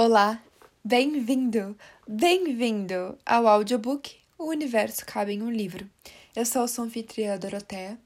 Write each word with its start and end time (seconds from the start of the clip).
Olá, 0.00 0.40
bem-vindo, 0.84 1.76
bem-vindo 2.06 3.18
ao 3.26 3.48
audiobook 3.48 4.16
O 4.38 4.44
Universo 4.44 5.04
Cabe 5.04 5.32
em 5.32 5.42
um 5.42 5.50
Livro. 5.50 5.90
Eu 6.36 6.46
sou 6.46 6.68
sua 6.68 6.84
anfitriã 6.84 7.36
Dorotea 7.36 7.98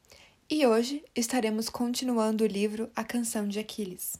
e 0.48 0.66
hoje 0.66 1.04
estaremos 1.14 1.68
continuando 1.68 2.44
o 2.44 2.46
livro 2.46 2.90
A 2.96 3.04
Canção 3.04 3.46
de 3.46 3.58
Aquiles. 3.58 4.16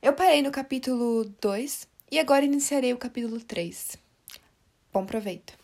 Eu 0.00 0.12
parei 0.12 0.40
no 0.40 0.52
capítulo 0.52 1.24
2 1.40 1.88
e 2.12 2.20
agora 2.20 2.44
iniciarei 2.44 2.92
o 2.92 2.96
capítulo 2.96 3.40
3. 3.40 3.98
Bom 4.92 5.04
proveito. 5.04 5.58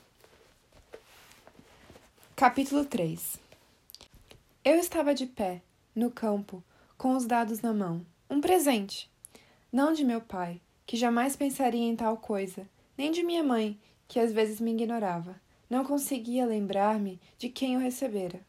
Capítulo 2.34 2.84
3 2.84 3.38
Eu 4.64 4.74
estava 4.74 5.14
de 5.14 5.26
pé, 5.26 5.62
no 5.94 6.10
campo, 6.10 6.60
com 6.96 7.14
os 7.14 7.24
dados 7.24 7.60
na 7.60 7.72
mão. 7.72 8.04
Um 8.28 8.40
presente. 8.40 9.08
Não 9.70 9.92
de 9.92 10.02
meu 10.02 10.20
pai, 10.20 10.60
que 10.88 10.96
jamais 10.96 11.36
pensaria 11.36 11.82
em 11.82 11.94
tal 11.94 12.16
coisa, 12.16 12.66
nem 12.96 13.12
de 13.12 13.22
minha 13.22 13.44
mãe, 13.44 13.78
que 14.08 14.18
às 14.18 14.32
vezes 14.32 14.58
me 14.58 14.72
ignorava. 14.72 15.38
Não 15.68 15.84
conseguia 15.84 16.46
lembrar-me 16.46 17.20
de 17.36 17.50
quem 17.50 17.76
o 17.76 17.78
recebera. 17.78 18.40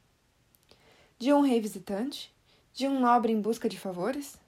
De 1.18 1.34
um 1.34 1.41
rei 1.41 1.60
visitante? 1.60 2.34
De 2.73 2.88
um 2.88 2.98
nobre 2.98 3.34
em 3.34 3.41
busca 3.41 3.68
de 3.68 3.77
favores? 3.77 4.40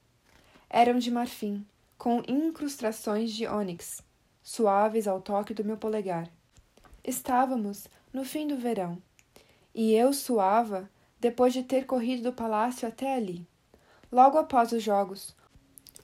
Eram 0.69 0.99
de 0.99 1.11
marfim, 1.11 1.65
com 1.97 2.23
incrustações 2.29 3.33
de 3.33 3.45
ônix, 3.45 4.01
suaves 4.41 5.05
ao 5.05 5.19
toque 5.19 5.53
do 5.53 5.65
meu 5.65 5.75
polegar. 5.75 6.31
Estávamos 7.03 7.89
no 8.13 8.23
fim 8.23 8.47
do 8.47 8.55
verão, 8.55 9.03
e 9.75 9.93
eu 9.93 10.13
suava 10.13 10.89
depois 11.19 11.51
de 11.51 11.61
ter 11.61 11.85
corrido 11.85 12.23
do 12.23 12.31
palácio 12.31 12.87
até 12.87 13.13
ali. 13.15 13.45
Logo 14.09 14.37
após 14.37 14.71
os 14.71 14.81
jogos, 14.81 15.35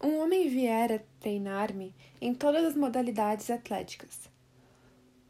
um 0.01 0.19
homem 0.19 0.47
viera 0.47 1.05
treinar-me 1.19 1.93
em 2.21 2.33
todas 2.33 2.63
as 2.63 2.75
modalidades 2.75 3.49
atléticas: 3.49 4.29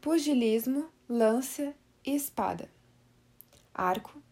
pugilismo, 0.00 0.88
lança 1.08 1.74
e 2.04 2.14
espada, 2.14 2.68
arco, 3.74 4.22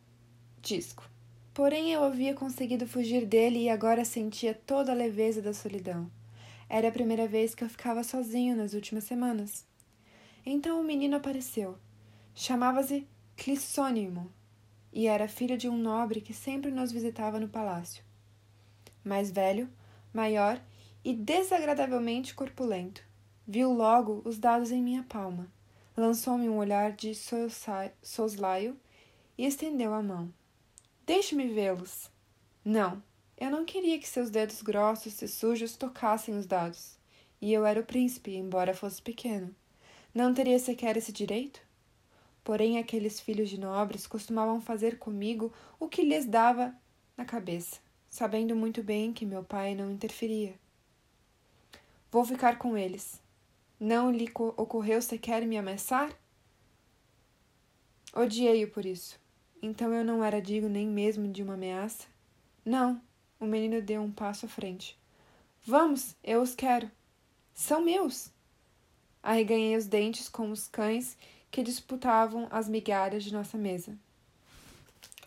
disco. 0.61 1.08
Porém, 1.55 1.91
eu 1.91 2.05
havia 2.05 2.34
conseguido 2.34 2.86
fugir 2.86 3.24
dele 3.24 3.61
e 3.61 3.70
agora 3.70 4.05
sentia 4.05 4.55
toda 4.55 4.92
a 4.92 4.94
leveza 4.94 5.41
da 5.41 5.55
solidão. 5.55 6.11
Era 6.68 6.89
a 6.89 6.92
primeira 6.92 7.27
vez 7.27 7.55
que 7.55 7.64
eu 7.64 7.68
ficava 7.68 8.02
sozinho 8.02 8.55
nas 8.55 8.74
últimas 8.74 9.05
semanas. 9.05 9.64
Então 10.44 10.80
o 10.80 10.84
menino 10.84 11.16
apareceu. 11.16 11.78
Chamava-se 12.34 13.06
Clissônimo 13.36 14.30
e 14.92 15.06
era 15.06 15.28
filho 15.28 15.56
de 15.56 15.68
um 15.68 15.77
nobre 15.77 16.20
que 16.20 16.34
sempre 16.34 16.70
nos 16.70 16.92
visitava 16.92 17.41
no 17.41 17.48
palácio. 17.48 18.05
Mais 19.05 19.30
velho, 19.30 19.68
maior 20.17 20.59
e 21.05 21.12
desagradavelmente 21.12 22.34
corpulento. 22.34 23.05
Viu 23.47 23.70
logo 23.72 24.23
os 24.25 24.39
dados 24.39 24.73
em 24.73 24.83
minha 24.83 25.05
palma. 25.05 25.47
Lançou-me 25.95 26.48
um 26.48 26.56
olhar 26.56 26.92
de 26.92 27.12
soslaio 28.03 28.77
e 29.39 29.47
estendeu 29.47 29.92
a 29.95 30.03
mão. 30.03 30.33
Deixe-me 31.06 31.47
vê-los. 31.47 32.11
Não, 32.64 33.00
eu 33.39 33.50
não 33.50 33.64
queria 33.64 33.98
que 33.98 34.08
seus 34.08 34.31
dedos 34.31 34.62
grossos 34.62 35.20
e 35.23 35.28
sujos 35.28 35.77
tocassem 35.77 36.36
os 36.36 36.47
dados. 36.47 36.98
E 37.41 37.53
eu 37.53 37.64
era 37.64 37.80
o 37.80 37.84
príncipe, 37.84 38.34
embora 38.34 38.75
fosse 38.75 39.01
pequeno. 39.01 39.55
Não 40.12 40.33
teria 40.33 40.58
sequer 40.58 40.97
esse 40.97 41.12
direito? 41.12 41.61
Porém, 42.42 42.78
aqueles 42.78 43.20
filhos 43.20 43.51
de 43.51 43.61
nobres 43.61 44.06
costumavam 44.06 44.61
fazer 44.61 44.98
comigo 44.98 45.53
o 45.78 45.89
que 45.89 46.03
lhes 46.03 46.25
dava 46.25 46.75
na 47.17 47.25
cabeça 47.25 47.86
sabendo 48.17 48.56
muito 48.56 48.83
bem 48.83 49.12
que 49.12 49.27
meu 49.27 49.45
pai 49.45 49.75
não 49.75 49.91
interferia. 49.91 50.55
Vou 52.11 52.25
ficar 52.25 52.56
com 52.56 52.75
eles. 52.75 53.20
Não 53.78 54.11
lhe 54.11 54.27
ocorreu 54.56 55.03
sequer 55.03 55.47
me 55.47 55.58
ameaçar? 55.58 56.11
Odiei-o 58.14 58.70
por 58.70 58.86
isso. 58.86 59.20
Então 59.61 59.92
eu 59.92 60.02
não 60.02 60.24
era 60.24 60.40
digno 60.40 60.67
nem 60.67 60.89
mesmo 60.89 61.29
de 61.29 61.42
uma 61.42 61.52
ameaça? 61.52 62.07
Não. 62.64 62.98
O 63.39 63.45
menino 63.45 63.83
deu 63.83 64.01
um 64.01 64.11
passo 64.11 64.46
à 64.46 64.48
frente. 64.48 64.98
Vamos, 65.63 66.17
eu 66.24 66.40
os 66.40 66.55
quero. 66.55 66.90
São 67.52 67.83
meus. 67.83 68.30
Arreganhei 69.23 69.77
os 69.77 69.85
dentes 69.85 70.27
como 70.27 70.55
os 70.55 70.67
cães 70.67 71.19
que 71.51 71.63
disputavam 71.63 72.48
as 72.51 72.67
migalhas 72.67 73.24
de 73.24 73.33
nossa 73.35 73.58
mesa. 73.58 73.95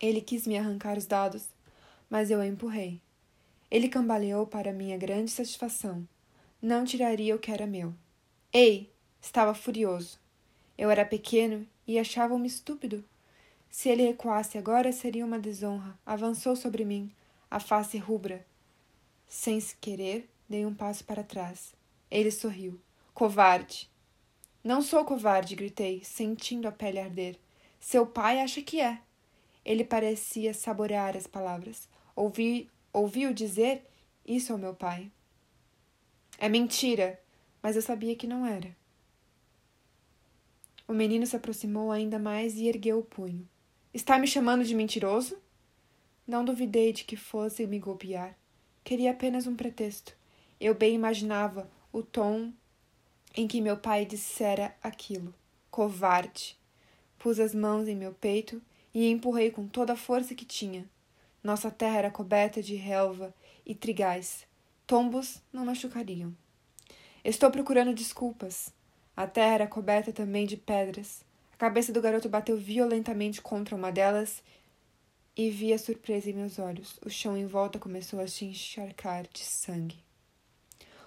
Ele 0.01 0.21
quis 0.21 0.47
me 0.47 0.57
arrancar 0.57 0.97
os 0.97 1.05
dados, 1.05 1.49
mas 2.09 2.31
eu 2.31 2.39
o 2.39 2.43
empurrei. 2.43 3.01
Ele 3.69 3.87
cambaleou 3.87 4.47
para 4.47 4.73
minha 4.73 4.97
grande 4.97 5.29
satisfação. 5.29 6.07
Não 6.61 6.83
tiraria 6.83 7.35
o 7.35 7.39
que 7.39 7.51
era 7.51 7.67
meu. 7.67 7.93
Ei! 8.51 8.91
Estava 9.21 9.53
furioso. 9.53 10.17
Eu 10.77 10.89
era 10.89 11.05
pequeno 11.05 11.67
e 11.85 11.99
achava-me 11.99 12.47
estúpido. 12.47 13.03
Se 13.69 13.89
ele 13.89 14.07
recuasse 14.07 14.57
agora 14.57 14.91
seria 14.91 15.25
uma 15.25 15.37
desonra. 15.37 15.97
Avançou 16.05 16.55
sobre 16.55 16.83
mim, 16.83 17.11
a 17.51 17.59
face 17.59 17.97
rubra. 17.97 18.45
Sem 19.27 19.59
se 19.59 19.75
querer, 19.75 20.27
dei 20.47 20.65
um 20.65 20.73
passo 20.73 21.03
para 21.03 21.23
trás. 21.23 21.73
Ele 22.09 22.31
sorriu. 22.31 22.79
Covarde! 23.13 23.89
Não 24.63 24.81
sou 24.81 25.05
covarde, 25.05 25.55
gritei, 25.55 26.03
sentindo 26.03 26.67
a 26.67 26.71
pele 26.71 26.99
arder. 26.99 27.37
Seu 27.79 28.05
pai 28.05 28.41
acha 28.41 28.61
que 28.61 28.81
é. 28.81 28.99
Ele 29.63 29.83
parecia 29.83 30.53
saborear 30.53 31.15
as 31.15 31.27
palavras. 31.27 31.87
Ouvi, 32.19 32.69
ouviu 32.91 33.33
dizer 33.33 33.81
isso 34.27 34.51
ao 34.51 34.59
meu 34.59 34.75
pai. 34.75 35.09
É 36.37 36.49
mentira, 36.49 37.17
mas 37.63 37.77
eu 37.77 37.81
sabia 37.81 38.13
que 38.13 38.27
não 38.27 38.45
era. 38.45 38.75
O 40.85 40.91
menino 40.91 41.25
se 41.25 41.37
aproximou 41.37 41.93
ainda 41.93 42.19
mais 42.19 42.57
e 42.57 42.67
ergueu 42.67 42.99
o 42.99 43.05
punho. 43.05 43.47
Está 43.93 44.19
me 44.19 44.27
chamando 44.27 44.65
de 44.65 44.75
mentiroso? 44.75 45.37
Não 46.27 46.43
duvidei 46.43 46.91
de 46.91 47.05
que 47.05 47.15
fosse 47.15 47.65
me 47.65 47.79
golpear. 47.79 48.37
Queria 48.83 49.11
apenas 49.11 49.47
um 49.47 49.55
pretexto. 49.55 50.13
Eu 50.59 50.75
bem 50.75 50.95
imaginava 50.95 51.71
o 51.89 52.03
tom 52.03 52.51
em 53.33 53.47
que 53.47 53.61
meu 53.61 53.77
pai 53.77 54.05
dissera 54.05 54.75
aquilo. 54.83 55.33
Covarde. 55.71 56.59
Pus 57.17 57.39
as 57.39 57.55
mãos 57.55 57.87
em 57.87 57.95
meu 57.95 58.13
peito 58.13 58.61
e 58.93 59.09
empurrei 59.09 59.51
com 59.51 59.65
toda 59.69 59.93
a 59.93 59.95
força 59.97 60.35
que 60.35 60.43
tinha. 60.43 60.85
Nossa 61.43 61.71
terra 61.71 61.97
era 61.97 62.11
coberta 62.11 62.61
de 62.61 62.75
relva 62.75 63.33
e 63.65 63.73
trigais. 63.73 64.45
Tombos 64.85 65.41
não 65.53 65.65
machucariam. 65.65 66.35
Estou 67.23 67.49
procurando 67.51 67.93
desculpas. 67.93 68.73
A 69.15 69.27
terra 69.27 69.53
era 69.53 69.67
coberta 69.67 70.11
também 70.11 70.45
de 70.45 70.57
pedras. 70.57 71.23
A 71.53 71.57
cabeça 71.57 71.91
do 71.91 72.01
garoto 72.01 72.29
bateu 72.29 72.57
violentamente 72.57 73.41
contra 73.41 73.75
uma 73.75 73.91
delas 73.91 74.41
e 75.35 75.49
vi 75.49 75.73
a 75.73 75.77
surpresa 75.77 76.29
em 76.29 76.33
meus 76.33 76.59
olhos. 76.59 76.99
O 77.05 77.09
chão 77.09 77.37
em 77.37 77.45
volta 77.45 77.79
começou 77.79 78.19
a 78.19 78.27
se 78.27 78.45
encharcar 78.45 79.27
de 79.31 79.39
sangue. 79.39 79.97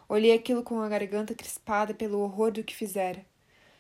Olhei 0.09 0.33
aquilo 0.33 0.63
com 0.63 0.81
a 0.81 0.89
garganta 0.89 1.35
crispada 1.35 1.95
pelo 1.95 2.21
horror 2.21 2.51
do 2.53 2.63
que 2.63 2.75
fizera. 2.75 3.25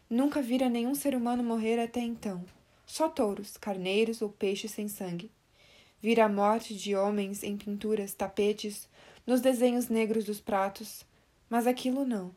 Nunca 0.08 0.42
vira 0.42 0.68
nenhum 0.68 0.94
ser 0.94 1.14
humano 1.14 1.42
morrer 1.42 1.78
até 1.78 2.00
então. 2.00 2.44
Só 2.86 3.08
touros, 3.08 3.56
carneiros 3.56 4.20
ou 4.20 4.28
peixes 4.28 4.72
sem 4.72 4.88
sangue. 4.88 5.30
Vira 6.02 6.24
a 6.24 6.28
morte 6.28 6.74
de 6.74 6.96
homens 6.96 7.44
em 7.44 7.56
pinturas, 7.56 8.12
tapetes, 8.12 8.88
nos 9.24 9.40
desenhos 9.40 9.86
negros 9.86 10.24
dos 10.24 10.40
pratos, 10.40 11.06
mas 11.48 11.64
aquilo 11.64 12.04
não. 12.04 12.34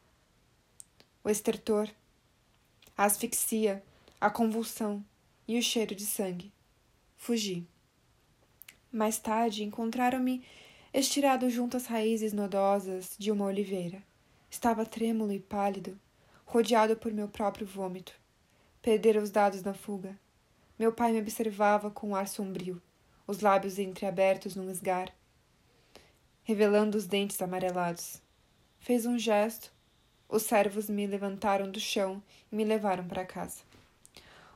O 1.23 1.29
estertor, 1.31 1.89
a 2.95 3.05
asfixia, 3.05 3.83
a 4.21 4.29
convulsão 4.29 5.03
e 5.47 5.57
o 5.57 5.63
cheiro 5.63 5.95
de 5.95 6.05
sangue. 6.05 6.53
Fugi. 7.17 7.65
Mais 8.91 9.17
tarde 9.17 9.63
encontraram-me 9.63 10.45
estirado 10.93 11.49
junto 11.49 11.75
às 11.75 11.87
raízes 11.87 12.33
nodosas 12.33 13.15
de 13.17 13.31
uma 13.31 13.45
oliveira. 13.45 14.03
Estava 14.47 14.85
trêmulo 14.85 15.33
e 15.33 15.39
pálido, 15.39 15.99
rodeado 16.45 16.95
por 16.95 17.11
meu 17.11 17.27
próprio 17.27 17.65
vômito. 17.65 18.13
Perdera 18.79 19.19
os 19.19 19.31
dados 19.31 19.63
na 19.63 19.73
fuga. 19.73 20.15
Meu 20.77 20.93
pai 20.93 21.11
me 21.11 21.19
observava 21.19 21.89
com 21.89 22.09
um 22.09 22.15
ar 22.15 22.27
sombrio 22.27 22.79
os 23.27 23.39
lábios 23.39 23.79
entreabertos 23.79 24.55
num 24.55 24.69
esgar, 24.69 25.13
revelando 26.43 26.97
os 26.97 27.07
dentes 27.07 27.41
amarelados. 27.41 28.21
Fez 28.79 29.05
um 29.05 29.17
gesto. 29.17 29.73
Os 30.29 30.43
servos 30.43 30.89
me 30.89 31.07
levantaram 31.07 31.69
do 31.71 31.79
chão 31.79 32.21
e 32.51 32.55
me 32.55 32.63
levaram 32.63 33.07
para 33.07 33.25
casa. 33.25 33.61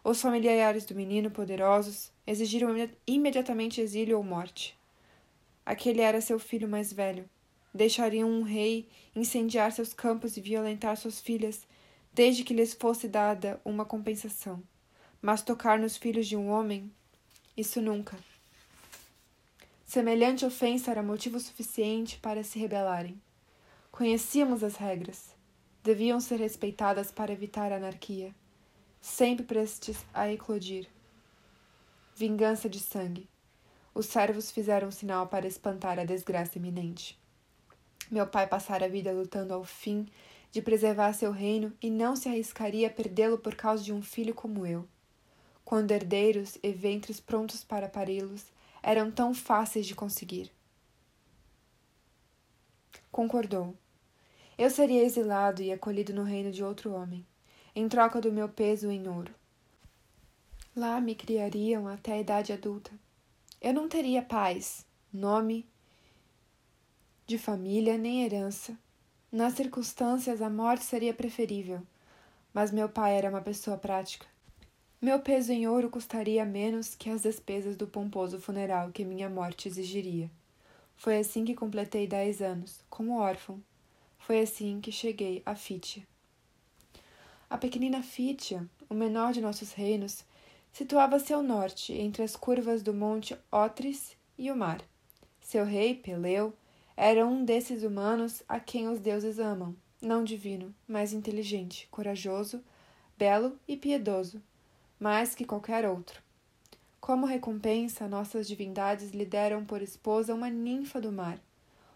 Os 0.04 0.22
familiares 0.22 0.86
do 0.86 0.96
menino, 0.96 1.30
poderosos, 1.30 2.12
exigiram 2.26 2.70
imediatamente 3.06 3.82
exílio 3.82 4.18
ou 4.18 4.24
morte. 4.24 4.78
Aquele 5.66 6.02
era 6.02 6.22
seu 6.22 6.40
filho 6.40 6.68
mais 6.68 6.94
velho. 6.94 7.30
Deixariam 7.74 8.30
um 8.30 8.44
rei 8.44 8.88
incendiar 9.16 9.72
seus 9.72 9.94
campos 9.94 10.38
e 10.38 10.42
violentar 10.42 10.96
suas 10.98 11.20
filhas, 11.20 11.68
desde 12.14 12.44
que 12.44 12.54
lhes 12.54 12.74
fosse 12.74 13.08
dada 13.08 13.60
uma 13.64 13.86
compensação. 13.86 14.64
Mas 15.22 15.42
tocar 15.42 15.78
nos 15.78 15.98
filhos 15.98 16.28
de 16.28 16.36
um 16.36 16.50
homem, 16.50 16.92
isso 17.56 17.82
nunca. 17.82 18.18
Semelhante 19.90 20.46
ofensa 20.46 20.92
era 20.92 21.02
motivo 21.02 21.40
suficiente 21.40 22.20
para 22.20 22.44
se 22.44 22.60
rebelarem. 22.60 23.20
Conhecíamos 23.92 24.64
as 24.64 24.76
regras. 24.76 25.36
Deviam 25.84 26.20
ser 26.20 26.36
respeitadas 26.36 27.12
para 27.12 27.34
evitar 27.34 27.72
a 27.72 27.78
anarquia, 27.78 28.36
sempre 29.02 29.44
prestes 29.44 30.06
a 30.14 30.32
eclodir. 30.32 30.88
Vingança 32.16 32.70
de 32.70 32.80
sangue. 32.80 33.28
Os 33.92 34.06
servos 34.06 34.52
fizeram 34.52 34.92
sinal 34.92 35.26
para 35.26 35.48
espantar 35.48 35.98
a 35.98 36.06
desgraça 36.06 36.60
iminente. 36.60 37.20
Meu 38.12 38.28
pai 38.28 38.46
passara 38.46 38.86
a 38.86 38.90
vida 38.90 39.12
lutando 39.12 39.56
ao 39.56 39.64
fim 39.64 40.08
de 40.52 40.62
preservar 40.62 41.14
seu 41.14 41.32
reino 41.32 41.74
e 41.82 41.90
não 41.90 42.16
se 42.16 42.30
arriscaria 42.30 42.90
a 42.90 42.92
perdê-lo 42.92 43.40
por 43.40 43.56
causa 43.56 43.84
de 43.84 43.92
um 43.92 44.04
filho 44.04 44.36
como 44.36 44.68
eu. 44.68 44.88
Quando 45.66 45.90
herdeiros 45.90 46.60
e 46.62 46.72
ventres 46.72 47.20
prontos 47.20 47.64
para 47.64 47.90
pari-los 47.90 48.46
eram 48.82 49.12
tão 49.12 49.34
fáceis 49.34 49.86
de 49.86 49.96
conseguir. 49.96 50.52
Concordou. 53.12 53.76
Eu 54.58 54.70
seria 54.70 55.04
exilado 55.04 55.62
e 55.62 55.72
acolhido 55.72 56.14
no 56.14 56.24
reino 56.24 56.52
de 56.52 56.64
outro 56.64 56.94
homem, 56.94 57.26
em 57.76 57.88
troca 57.88 58.20
do 58.20 58.32
meu 58.32 58.50
peso 58.50 58.92
em 58.92 59.08
ouro. 59.08 59.34
Lá 60.76 61.02
me 61.02 61.16
criariam 61.16 61.88
até 61.88 62.14
a 62.14 62.20
idade 62.20 62.54
adulta. 62.54 62.92
Eu 63.62 63.74
não 63.74 63.90
teria 63.90 64.22
paz, 64.22 64.86
nome 65.12 65.68
de 67.26 67.38
família 67.38 67.98
nem 67.98 68.24
herança. 68.24 68.78
Nas 69.32 69.54
circunstâncias, 69.54 70.42
a 70.42 70.50
morte 70.50 70.84
seria 70.84 71.14
preferível, 71.14 71.86
mas 72.54 72.72
meu 72.72 72.90
pai 72.90 73.16
era 73.16 73.30
uma 73.30 73.42
pessoa 73.42 73.78
prática. 73.78 74.26
Meu 75.02 75.22
peso 75.22 75.54
em 75.54 75.66
ouro 75.66 75.90
custaria 75.90 76.44
menos 76.44 76.94
que 76.94 77.10
as 77.10 77.22
despesas 77.22 77.78
do 77.78 77.88
pomposo 77.88 78.38
funeral 78.38 78.92
que 78.92 79.06
minha 79.06 79.30
morte 79.30 79.66
exigiria. 79.66 80.30
Foi 80.98 81.18
assim 81.18 81.46
que 81.46 81.56
completei 81.56 82.06
dez 82.06 82.42
anos, 82.42 82.84
como 82.90 83.18
órfão. 83.18 83.64
Foi 84.18 84.42
assim 84.42 84.82
que 84.82 84.92
cheguei 84.92 85.42
a 85.46 85.56
Fítia. 85.56 86.06
A 87.50 87.58
pequenina 87.58 88.04
Fítia, 88.04 88.70
o 88.90 88.94
menor 88.94 89.32
de 89.32 89.40
nossos 89.40 89.72
reinos, 89.72 90.26
situava-se 90.74 91.32
ao 91.32 91.42
norte, 91.42 91.94
entre 91.94 92.22
as 92.22 92.36
curvas 92.36 92.84
do 92.84 92.94
monte 92.94 93.38
Otris 93.50 94.18
e 94.38 94.52
o 94.52 94.56
mar. 94.56 94.82
Seu 95.40 95.64
rei, 95.64 95.96
Peleu, 95.96 96.54
era 96.98 97.26
um 97.26 97.46
desses 97.46 97.84
humanos 97.84 98.44
a 98.50 98.60
quem 98.60 98.90
os 98.90 99.00
deuses 99.00 99.40
amam, 99.40 99.74
não 100.02 100.26
divino, 100.26 100.76
mas 100.86 101.14
inteligente, 101.14 101.88
corajoso, 101.90 102.62
belo 103.18 103.58
e 103.66 103.78
piedoso, 103.78 104.42
mais 105.00 105.34
que 105.34 105.46
qualquer 105.46 105.88
outro. 105.88 106.22
Como 107.00 107.26
recompensa, 107.26 108.08
nossas 108.08 108.48
divindades 108.48 109.12
lhe 109.12 109.26
deram 109.26 109.64
por 109.64 109.82
esposa 109.82 110.34
uma 110.34 110.50
ninfa 110.50 111.00
do 111.00 111.12
mar, 111.12 111.40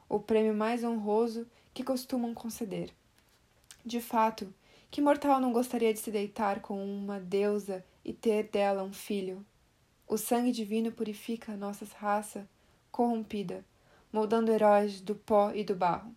o 0.08 0.20
prêmio 0.20 0.54
mais 0.54 0.84
honroso 0.84 1.46
que 1.74 1.84
costumam 1.84 2.34
conceder. 2.34 2.92
De 3.86 4.00
fato, 4.00 4.54
que 4.90 5.02
mortal 5.02 5.40
não 5.42 5.52
gostaria 5.52 5.94
de 5.94 6.00
se 6.00 6.10
deitar 6.10 6.62
com 6.62 6.84
uma 6.84 7.20
deusa 7.20 7.84
e 8.06 8.14
ter 8.14 8.44
dela 8.44 8.84
um 8.84 8.94
filho. 8.94 9.46
O 10.08 10.18
sangue 10.18 10.52
divino 10.52 10.92
purifica 10.92 11.58
nossa 11.58 11.86
raça 11.98 12.48
corrompida, 12.92 13.66
moldando 14.12 14.52
heróis 14.52 15.02
do 15.02 15.16
pó 15.16 15.52
e 15.52 15.64
do 15.64 15.76
barro. 15.76 16.16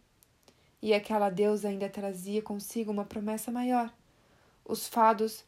E 0.81 0.93
aquela 0.93 1.31
deusa 1.31 1.69
ainda 1.69 1.89
trazia 1.89 2.43
consigo 2.43 2.93
uma 2.93 3.05
promessa 3.05 3.51
maior. 3.51 3.93
Os 4.65 4.87
fados 4.87 5.45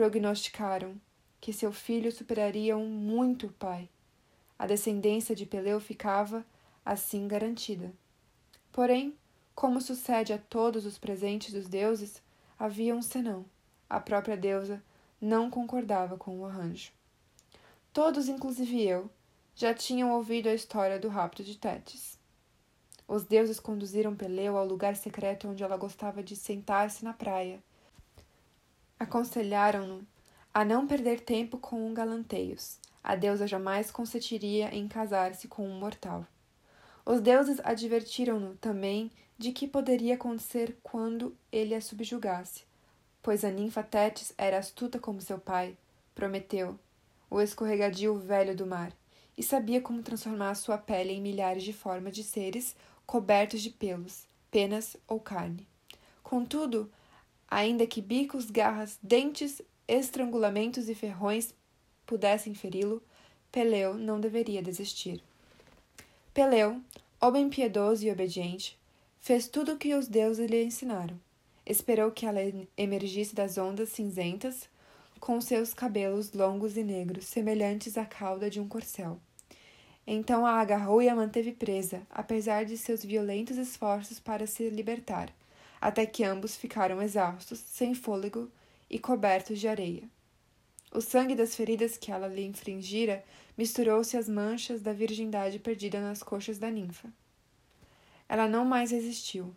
prognosticaram 0.00 0.98
que 1.42 1.52
seu 1.52 1.70
filho 1.70 2.10
superaria 2.10 2.74
um 2.74 2.88
muito 2.88 3.48
o 3.48 3.52
pai. 3.52 3.86
A 4.58 4.66
descendência 4.66 5.36
de 5.36 5.44
Peleu 5.44 5.78
ficava, 5.78 6.42
assim, 6.82 7.28
garantida. 7.28 7.92
Porém, 8.72 9.14
como 9.54 9.78
sucede 9.78 10.32
a 10.32 10.38
todos 10.38 10.86
os 10.86 10.96
presentes 10.96 11.52
dos 11.52 11.68
deuses, 11.68 12.22
havia 12.58 12.94
um 12.94 13.02
senão. 13.02 13.44
A 13.90 14.00
própria 14.00 14.38
deusa 14.38 14.82
não 15.20 15.50
concordava 15.50 16.16
com 16.16 16.40
o 16.40 16.46
arranjo. 16.46 16.92
Todos, 17.92 18.26
inclusive 18.26 18.82
eu, 18.82 19.10
já 19.54 19.74
tinham 19.74 20.12
ouvido 20.12 20.48
a 20.48 20.54
história 20.54 20.98
do 20.98 21.08
rapto 21.08 21.44
de 21.44 21.58
Tétis. 21.58 22.18
Os 23.06 23.22
deuses 23.22 23.60
conduziram 23.60 24.16
Peleu 24.16 24.56
ao 24.56 24.66
lugar 24.66 24.96
secreto 24.96 25.46
onde 25.46 25.62
ela 25.62 25.76
gostava 25.76 26.22
de 26.22 26.36
sentar-se 26.36 27.04
na 27.04 27.12
praia. 27.12 27.62
Aconselharam-no 29.00 30.06
a 30.52 30.62
não 30.62 30.86
perder 30.86 31.20
tempo 31.20 31.56
com 31.56 31.94
galanteios. 31.94 32.78
A 33.02 33.16
deusa 33.16 33.46
jamais 33.46 33.90
consentiria 33.90 34.74
em 34.74 34.86
casar-se 34.86 35.48
com 35.48 35.66
um 35.66 35.78
mortal. 35.78 36.26
Os 37.06 37.18
deuses 37.22 37.58
advertiram-no 37.64 38.56
também 38.56 39.10
de 39.38 39.52
que 39.52 39.66
poderia 39.66 40.16
acontecer 40.16 40.76
quando 40.82 41.34
ele 41.50 41.74
a 41.74 41.80
subjugasse, 41.80 42.64
pois 43.22 43.42
a 43.42 43.50
ninfa 43.50 43.82
Tétis 43.82 44.34
era 44.36 44.58
astuta 44.58 44.98
como 44.98 45.22
seu 45.22 45.38
pai, 45.38 45.74
Prometeu, 46.14 46.78
o 47.30 47.40
escorregadio 47.40 48.18
velho 48.18 48.54
do 48.54 48.66
mar, 48.66 48.92
e 49.34 49.42
sabia 49.42 49.80
como 49.80 50.02
transformar 50.02 50.54
sua 50.56 50.76
pele 50.76 51.12
em 51.12 51.22
milhares 51.22 51.62
de 51.62 51.72
formas 51.72 52.14
de 52.14 52.22
seres 52.22 52.76
cobertos 53.06 53.62
de 53.62 53.70
pelos, 53.70 54.26
penas 54.50 54.94
ou 55.08 55.18
carne. 55.18 55.66
Contudo, 56.22 56.92
ainda 57.50 57.86
que 57.86 58.00
bicos, 58.00 58.50
garras, 58.50 58.98
dentes, 59.02 59.60
estrangulamentos 59.88 60.88
e 60.88 60.94
ferrões 60.94 61.52
pudessem 62.06 62.54
feri-lo, 62.54 63.02
Peleu 63.50 63.94
não 63.94 64.20
deveria 64.20 64.62
desistir. 64.62 65.22
Peleu, 66.32 66.80
homem 67.20 67.48
piedoso 67.48 68.04
e 68.04 68.10
obediente, 68.10 68.78
fez 69.18 69.48
tudo 69.48 69.72
o 69.72 69.76
que 69.76 69.94
os 69.94 70.06
deuses 70.06 70.48
lhe 70.48 70.62
ensinaram. 70.62 71.18
Esperou 71.66 72.10
que 72.12 72.24
ela 72.24 72.40
emergisse 72.76 73.34
das 73.34 73.58
ondas 73.58 73.90
cinzentas, 73.90 74.68
com 75.18 75.40
seus 75.40 75.74
cabelos 75.74 76.32
longos 76.32 76.76
e 76.76 76.82
negros, 76.82 77.26
semelhantes 77.26 77.98
à 77.98 78.06
cauda 78.06 78.48
de 78.48 78.60
um 78.60 78.66
corcel. 78.66 79.20
Então 80.06 80.46
a 80.46 80.52
agarrou 80.52 81.02
e 81.02 81.08
a 81.08 81.14
manteve 81.14 81.52
presa, 81.52 82.02
apesar 82.10 82.64
de 82.64 82.78
seus 82.78 83.04
violentos 83.04 83.58
esforços 83.58 84.18
para 84.18 84.46
se 84.46 84.70
libertar, 84.70 85.30
até 85.80 86.04
que 86.04 86.24
ambos 86.24 86.56
ficaram 86.56 87.00
exaustos, 87.00 87.58
sem 87.58 87.94
fôlego 87.94 88.50
e 88.88 88.98
cobertos 88.98 89.58
de 89.58 89.66
areia. 89.66 90.08
O 90.92 91.00
sangue 91.00 91.36
das 91.36 91.54
feridas 91.54 91.96
que 91.96 92.10
ela 92.10 92.26
lhe 92.26 92.44
infringira 92.44 93.24
misturou-se 93.56 94.16
às 94.16 94.28
manchas 94.28 94.82
da 94.82 94.92
virgindade 94.92 95.58
perdida 95.58 96.00
nas 96.00 96.22
coxas 96.22 96.58
da 96.58 96.70
ninfa. 96.70 97.08
Ela 98.28 98.48
não 98.48 98.64
mais 98.64 98.90
resistiu. 98.90 99.54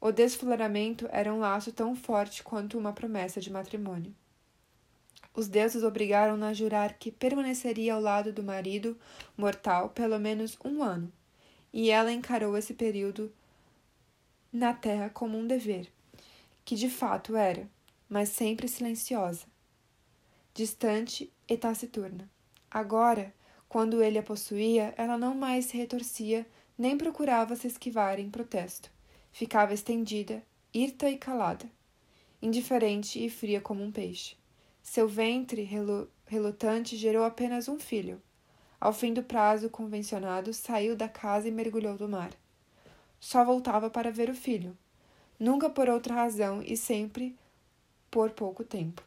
O 0.00 0.10
desfloramento 0.10 1.08
era 1.10 1.32
um 1.32 1.38
laço 1.38 1.72
tão 1.72 1.94
forte 1.94 2.42
quanto 2.42 2.78
uma 2.78 2.92
promessa 2.92 3.40
de 3.40 3.50
matrimônio. 3.50 4.14
Os 5.34 5.48
deuses 5.48 5.82
obrigaram-na 5.82 6.48
a 6.48 6.54
jurar 6.54 6.94
que 6.94 7.12
permaneceria 7.12 7.92
ao 7.92 8.00
lado 8.00 8.32
do 8.32 8.42
marido 8.42 8.98
mortal 9.36 9.90
pelo 9.90 10.18
menos 10.18 10.56
um 10.64 10.82
ano, 10.82 11.12
e 11.72 11.90
ela 11.90 12.10
encarou 12.10 12.56
esse 12.56 12.72
período 12.72 13.30
na 14.52 14.72
terra 14.72 15.10
como 15.10 15.36
um 15.36 15.46
dever, 15.46 15.92
que 16.64 16.74
de 16.74 16.88
fato 16.88 17.36
era, 17.36 17.68
mas 18.08 18.28
sempre 18.28 18.68
silenciosa, 18.68 19.46
distante 20.54 21.32
e 21.48 21.56
taciturna. 21.56 22.30
Agora, 22.70 23.34
quando 23.68 24.02
ele 24.02 24.18
a 24.18 24.22
possuía, 24.22 24.94
ela 24.96 25.18
não 25.18 25.34
mais 25.34 25.66
se 25.66 25.76
retorcia 25.76 26.46
nem 26.78 26.96
procurava 26.96 27.56
se 27.56 27.66
esquivar 27.66 28.20
em 28.20 28.30
protesto. 28.30 28.90
Ficava 29.32 29.74
estendida, 29.74 30.42
hirta 30.72 31.08
e 31.08 31.16
calada, 31.16 31.70
indiferente 32.40 33.24
e 33.24 33.30
fria 33.30 33.60
como 33.60 33.82
um 33.82 33.90
peixe. 33.90 34.36
Seu 34.82 35.08
ventre 35.08 35.68
relutante 36.26 36.96
gerou 36.96 37.24
apenas 37.24 37.68
um 37.68 37.78
filho. 37.78 38.22
Ao 38.78 38.92
fim 38.92 39.12
do 39.12 39.22
prazo 39.22 39.70
convencionado, 39.70 40.52
saiu 40.52 40.94
da 40.94 41.08
casa 41.08 41.48
e 41.48 41.50
mergulhou 41.50 41.98
no 41.98 42.08
mar. 42.08 42.30
Só 43.20 43.44
voltava 43.44 43.90
para 43.90 44.10
ver 44.10 44.30
o 44.30 44.34
filho, 44.34 44.76
nunca 45.38 45.68
por 45.68 45.88
outra 45.88 46.14
razão 46.14 46.62
e 46.62 46.76
sempre 46.76 47.36
por 48.10 48.30
pouco 48.30 48.64
tempo. 48.64 49.02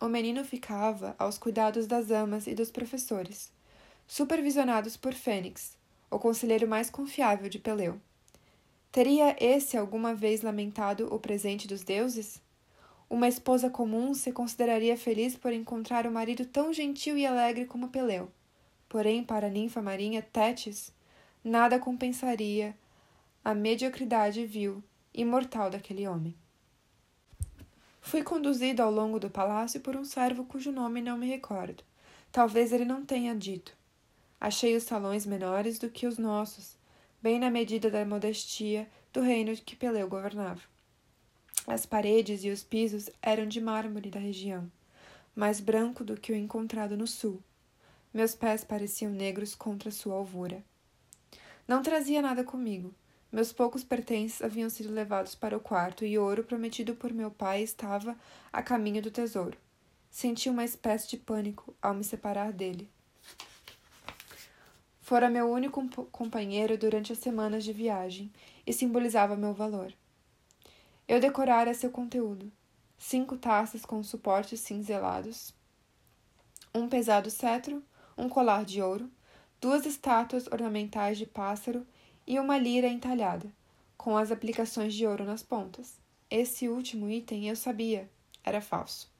O 0.00 0.08
menino 0.08 0.44
ficava 0.44 1.14
aos 1.18 1.38
cuidados 1.38 1.86
das 1.86 2.10
amas 2.10 2.46
e 2.46 2.54
dos 2.54 2.70
professores, 2.70 3.52
supervisionados 4.06 4.96
por 4.96 5.14
Fênix, 5.14 5.76
o 6.10 6.18
conselheiro 6.18 6.68
mais 6.68 6.90
confiável 6.90 7.48
de 7.48 7.58
Peleu. 7.58 8.00
Teria 8.92 9.36
esse 9.40 9.76
alguma 9.76 10.14
vez 10.14 10.42
lamentado 10.42 11.12
o 11.12 11.18
presente 11.18 11.66
dos 11.66 11.82
deuses? 11.82 12.40
Uma 13.10 13.28
esposa 13.28 13.68
comum 13.68 14.14
se 14.14 14.32
consideraria 14.32 14.96
feliz 14.96 15.36
por 15.36 15.52
encontrar 15.52 16.06
um 16.06 16.12
marido 16.12 16.44
tão 16.44 16.72
gentil 16.72 17.16
e 17.16 17.26
alegre 17.26 17.64
como 17.64 17.88
Peleu. 17.88 18.30
Porém, 18.88 19.24
para 19.24 19.48
a 19.48 19.50
ninfa 19.50 19.82
marinha 19.82 20.22
Tétis, 20.22 20.92
nada 21.42 21.78
compensaria 21.78 22.76
a 23.44 23.54
mediocridade 23.54 24.46
vil 24.46 24.82
e 25.12 25.22
mortal 25.22 25.68
daquele 25.68 26.08
homem. 26.08 26.34
Fui 28.00 28.22
conduzido 28.22 28.82
ao 28.82 28.90
longo 28.90 29.20
do 29.20 29.28
palácio 29.28 29.80
por 29.80 29.94
um 29.94 30.04
servo 30.04 30.46
cujo 30.46 30.72
nome 30.72 31.02
não 31.02 31.18
me 31.18 31.26
recordo. 31.26 31.84
Talvez 32.32 32.72
ele 32.72 32.86
não 32.86 33.04
tenha 33.04 33.36
dito. 33.36 33.76
Achei 34.40 34.74
os 34.74 34.84
salões 34.84 35.26
menores 35.26 35.78
do 35.78 35.90
que 35.90 36.06
os 36.06 36.16
nossos, 36.16 36.76
bem 37.22 37.38
na 37.38 37.50
medida 37.50 37.90
da 37.90 38.04
modestia 38.06 38.88
do 39.12 39.20
reino 39.20 39.54
que 39.56 39.76
Peleu 39.76 40.08
governava. 40.08 40.62
As 41.66 41.84
paredes 41.84 42.44
e 42.44 42.48
os 42.48 42.62
pisos 42.62 43.10
eram 43.20 43.46
de 43.46 43.60
mármore 43.60 44.10
da 44.10 44.18
região, 44.18 44.72
mais 45.36 45.60
branco 45.60 46.02
do 46.02 46.16
que 46.16 46.32
o 46.32 46.36
encontrado 46.36 46.96
no 46.96 47.06
sul. 47.06 47.42
Meus 48.12 48.34
pés 48.34 48.64
pareciam 48.64 49.12
negros 49.12 49.54
contra 49.54 49.90
sua 49.90 50.14
alvura. 50.14 50.64
Não 51.68 51.82
trazia 51.82 52.22
nada 52.22 52.42
comigo. 52.42 52.94
Meus 53.34 53.52
poucos 53.52 53.82
pertences 53.82 54.40
haviam 54.40 54.70
sido 54.70 54.94
levados 54.94 55.34
para 55.34 55.56
o 55.56 55.60
quarto 55.60 56.04
e 56.04 56.16
o 56.16 56.22
ouro 56.22 56.44
prometido 56.44 56.94
por 56.94 57.12
meu 57.12 57.32
pai 57.32 57.64
estava 57.64 58.16
a 58.52 58.62
caminho 58.62 59.02
do 59.02 59.10
tesouro. 59.10 59.58
Senti 60.08 60.48
uma 60.48 60.62
espécie 60.62 61.08
de 61.08 61.16
pânico 61.16 61.74
ao 61.82 61.92
me 61.94 62.04
separar 62.04 62.52
dele. 62.52 62.88
Fora 65.00 65.28
meu 65.28 65.50
único 65.50 65.84
companheiro 66.12 66.78
durante 66.78 67.12
as 67.12 67.18
semanas 67.18 67.64
de 67.64 67.72
viagem 67.72 68.32
e 68.64 68.72
simbolizava 68.72 69.34
meu 69.34 69.52
valor. 69.52 69.92
Eu 71.08 71.18
decorara 71.18 71.74
seu 71.74 71.90
conteúdo: 71.90 72.52
cinco 72.96 73.36
taças 73.36 73.84
com 73.84 74.00
suportes 74.04 74.60
cinzelados, 74.60 75.52
um 76.72 76.88
pesado 76.88 77.28
cetro, 77.32 77.82
um 78.16 78.28
colar 78.28 78.64
de 78.64 78.80
ouro, 78.80 79.10
duas 79.60 79.84
estátuas 79.84 80.46
ornamentais 80.46 81.18
de 81.18 81.26
pássaro 81.26 81.84
e 82.26 82.38
uma 82.38 82.58
lira 82.58 82.88
entalhada, 82.88 83.46
com 83.96 84.16
as 84.16 84.30
aplicações 84.30 84.94
de 84.94 85.06
ouro 85.06 85.24
nas 85.24 85.42
pontas. 85.42 85.98
Esse 86.30 86.68
último 86.68 87.08
item 87.08 87.48
eu 87.48 87.56
sabia, 87.56 88.08
era 88.42 88.60
falso. 88.60 89.12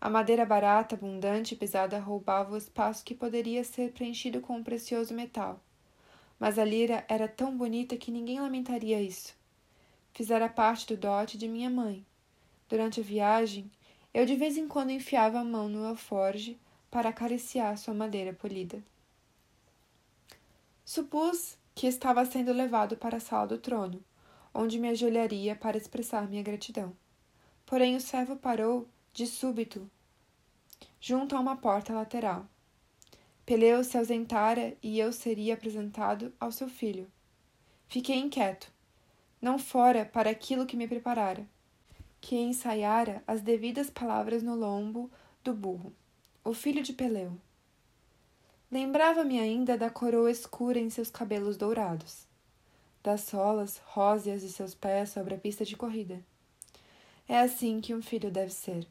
A 0.00 0.10
madeira 0.10 0.44
barata, 0.44 0.96
abundante 0.96 1.54
e 1.54 1.56
pesada 1.56 1.98
roubava 1.98 2.54
o 2.54 2.56
espaço 2.56 3.04
que 3.04 3.14
poderia 3.14 3.62
ser 3.62 3.92
preenchido 3.92 4.40
com 4.40 4.56
um 4.56 4.64
precioso 4.64 5.14
metal. 5.14 5.60
Mas 6.40 6.58
a 6.58 6.64
lira 6.64 7.04
era 7.08 7.28
tão 7.28 7.56
bonita 7.56 7.96
que 7.96 8.10
ninguém 8.10 8.40
lamentaria 8.40 9.00
isso. 9.00 9.32
Fizera 10.12 10.48
parte 10.48 10.88
do 10.88 10.96
dote 10.96 11.38
de 11.38 11.46
minha 11.46 11.70
mãe. 11.70 12.04
Durante 12.68 13.00
a 13.00 13.04
viagem, 13.04 13.70
eu 14.12 14.26
de 14.26 14.34
vez 14.34 14.56
em 14.56 14.66
quando 14.66 14.90
enfiava 14.90 15.38
a 15.38 15.44
mão 15.44 15.68
no 15.68 15.86
alforge 15.86 16.58
para 16.90 17.10
acariciar 17.10 17.78
sua 17.78 17.94
madeira 17.94 18.32
polida. 18.32 18.82
Supus 20.84 21.56
que 21.74 21.86
estava 21.86 22.24
sendo 22.24 22.52
levado 22.52 22.96
para 22.96 23.16
a 23.16 23.20
sala 23.20 23.46
do 23.46 23.58
trono, 23.58 24.02
onde 24.54 24.78
me 24.78 24.88
ajoelharia 24.88 25.56
para 25.56 25.76
expressar 25.76 26.28
minha 26.28 26.42
gratidão. 26.42 26.96
Porém, 27.64 27.96
o 27.96 28.00
servo 28.00 28.36
parou 28.36 28.86
de 29.12 29.26
súbito 29.26 29.90
junto 31.02 31.34
a 31.34 31.40
uma 31.40 31.56
porta 31.56 31.92
lateral. 31.92 32.46
Peleu 33.44 33.82
se 33.82 33.98
ausentara 33.98 34.76
e 34.80 35.00
eu 35.00 35.12
seria 35.12 35.54
apresentado 35.54 36.32
ao 36.38 36.52
seu 36.52 36.68
filho. 36.68 37.10
Fiquei 37.88 38.16
inquieto. 38.16 38.70
Não 39.40 39.58
fora 39.58 40.04
para 40.04 40.30
aquilo 40.30 40.64
que 40.64 40.76
me 40.76 40.86
preparara, 40.86 41.44
que 42.20 42.36
ensaiara 42.36 43.20
as 43.26 43.40
devidas 43.40 43.90
palavras 43.90 44.44
no 44.44 44.54
lombo 44.54 45.10
do 45.42 45.52
burro. 45.52 45.92
O 46.44 46.54
filho 46.54 46.84
de 46.84 46.92
Peleu. 46.92 47.36
Lembrava-me 48.72 49.38
ainda 49.38 49.76
da 49.76 49.90
coroa 49.90 50.30
escura 50.30 50.78
em 50.78 50.88
seus 50.88 51.10
cabelos 51.10 51.58
dourados, 51.58 52.26
das 53.02 53.20
solas 53.20 53.76
róseas 53.84 54.40
de 54.40 54.48
seus 54.48 54.74
pés 54.74 55.10
sobre 55.10 55.34
a 55.34 55.36
pista 55.36 55.62
de 55.62 55.76
corrida. 55.76 56.24
É 57.28 57.38
assim 57.38 57.82
que 57.82 57.94
um 57.94 58.00
filho 58.00 58.30
deve 58.30 58.50
ser. 58.50 58.88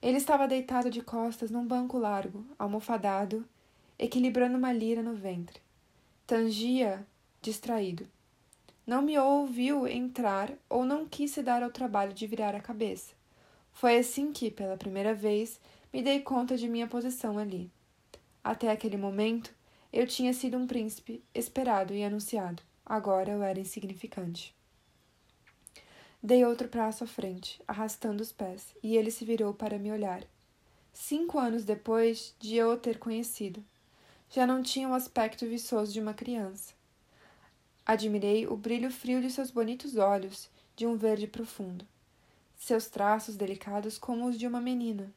Ele 0.00 0.16
estava 0.16 0.48
deitado 0.48 0.88
de 0.88 1.02
costas 1.02 1.50
num 1.50 1.66
banco 1.66 1.98
largo, 1.98 2.42
almofadado, 2.58 3.46
equilibrando 3.98 4.56
uma 4.56 4.72
lira 4.72 5.02
no 5.02 5.12
ventre. 5.12 5.60
Tangia, 6.26 7.06
distraído. 7.42 8.08
Não 8.86 9.02
me 9.02 9.18
ouviu 9.18 9.86
entrar 9.86 10.50
ou 10.66 10.86
não 10.86 11.06
quis 11.06 11.30
se 11.32 11.42
dar 11.42 11.62
ao 11.62 11.70
trabalho 11.70 12.14
de 12.14 12.26
virar 12.26 12.54
a 12.54 12.60
cabeça. 12.62 13.12
Foi 13.74 13.98
assim 13.98 14.32
que, 14.32 14.50
pela 14.50 14.78
primeira 14.78 15.12
vez, 15.12 15.60
me 15.92 16.02
dei 16.02 16.20
conta 16.20 16.56
de 16.56 16.70
minha 16.70 16.86
posição 16.86 17.36
ali. 17.36 17.70
Até 18.42 18.70
aquele 18.70 18.96
momento, 18.96 19.54
eu 19.92 20.06
tinha 20.06 20.32
sido 20.32 20.56
um 20.56 20.66
príncipe 20.66 21.22
esperado 21.34 21.92
e 21.92 22.02
anunciado. 22.02 22.62
Agora 22.84 23.30
eu 23.30 23.42
era 23.42 23.60
insignificante. 23.60 24.54
Dei 26.22 26.44
outro 26.44 26.68
passo 26.68 27.04
à 27.04 27.06
frente, 27.06 27.62
arrastando 27.66 28.22
os 28.22 28.32
pés, 28.32 28.74
e 28.82 28.96
ele 28.96 29.10
se 29.10 29.24
virou 29.24 29.54
para 29.54 29.78
me 29.78 29.90
olhar. 29.90 30.22
Cinco 30.92 31.38
anos 31.38 31.64
depois 31.64 32.34
de 32.38 32.56
eu 32.56 32.72
o 32.72 32.76
ter 32.76 32.98
conhecido, 32.98 33.64
já 34.28 34.46
não 34.46 34.62
tinha 34.62 34.88
o 34.88 34.94
aspecto 34.94 35.46
viçoso 35.46 35.92
de 35.92 36.00
uma 36.00 36.14
criança. 36.14 36.74
Admirei 37.86 38.46
o 38.46 38.56
brilho 38.56 38.90
frio 38.90 39.20
de 39.20 39.30
seus 39.30 39.50
bonitos 39.50 39.96
olhos, 39.96 40.48
de 40.76 40.86
um 40.86 40.96
verde 40.96 41.26
profundo, 41.26 41.86
seus 42.56 42.86
traços 42.86 43.36
delicados 43.36 43.98
como 43.98 44.28
os 44.28 44.38
de 44.38 44.46
uma 44.46 44.60
menina. 44.60 45.12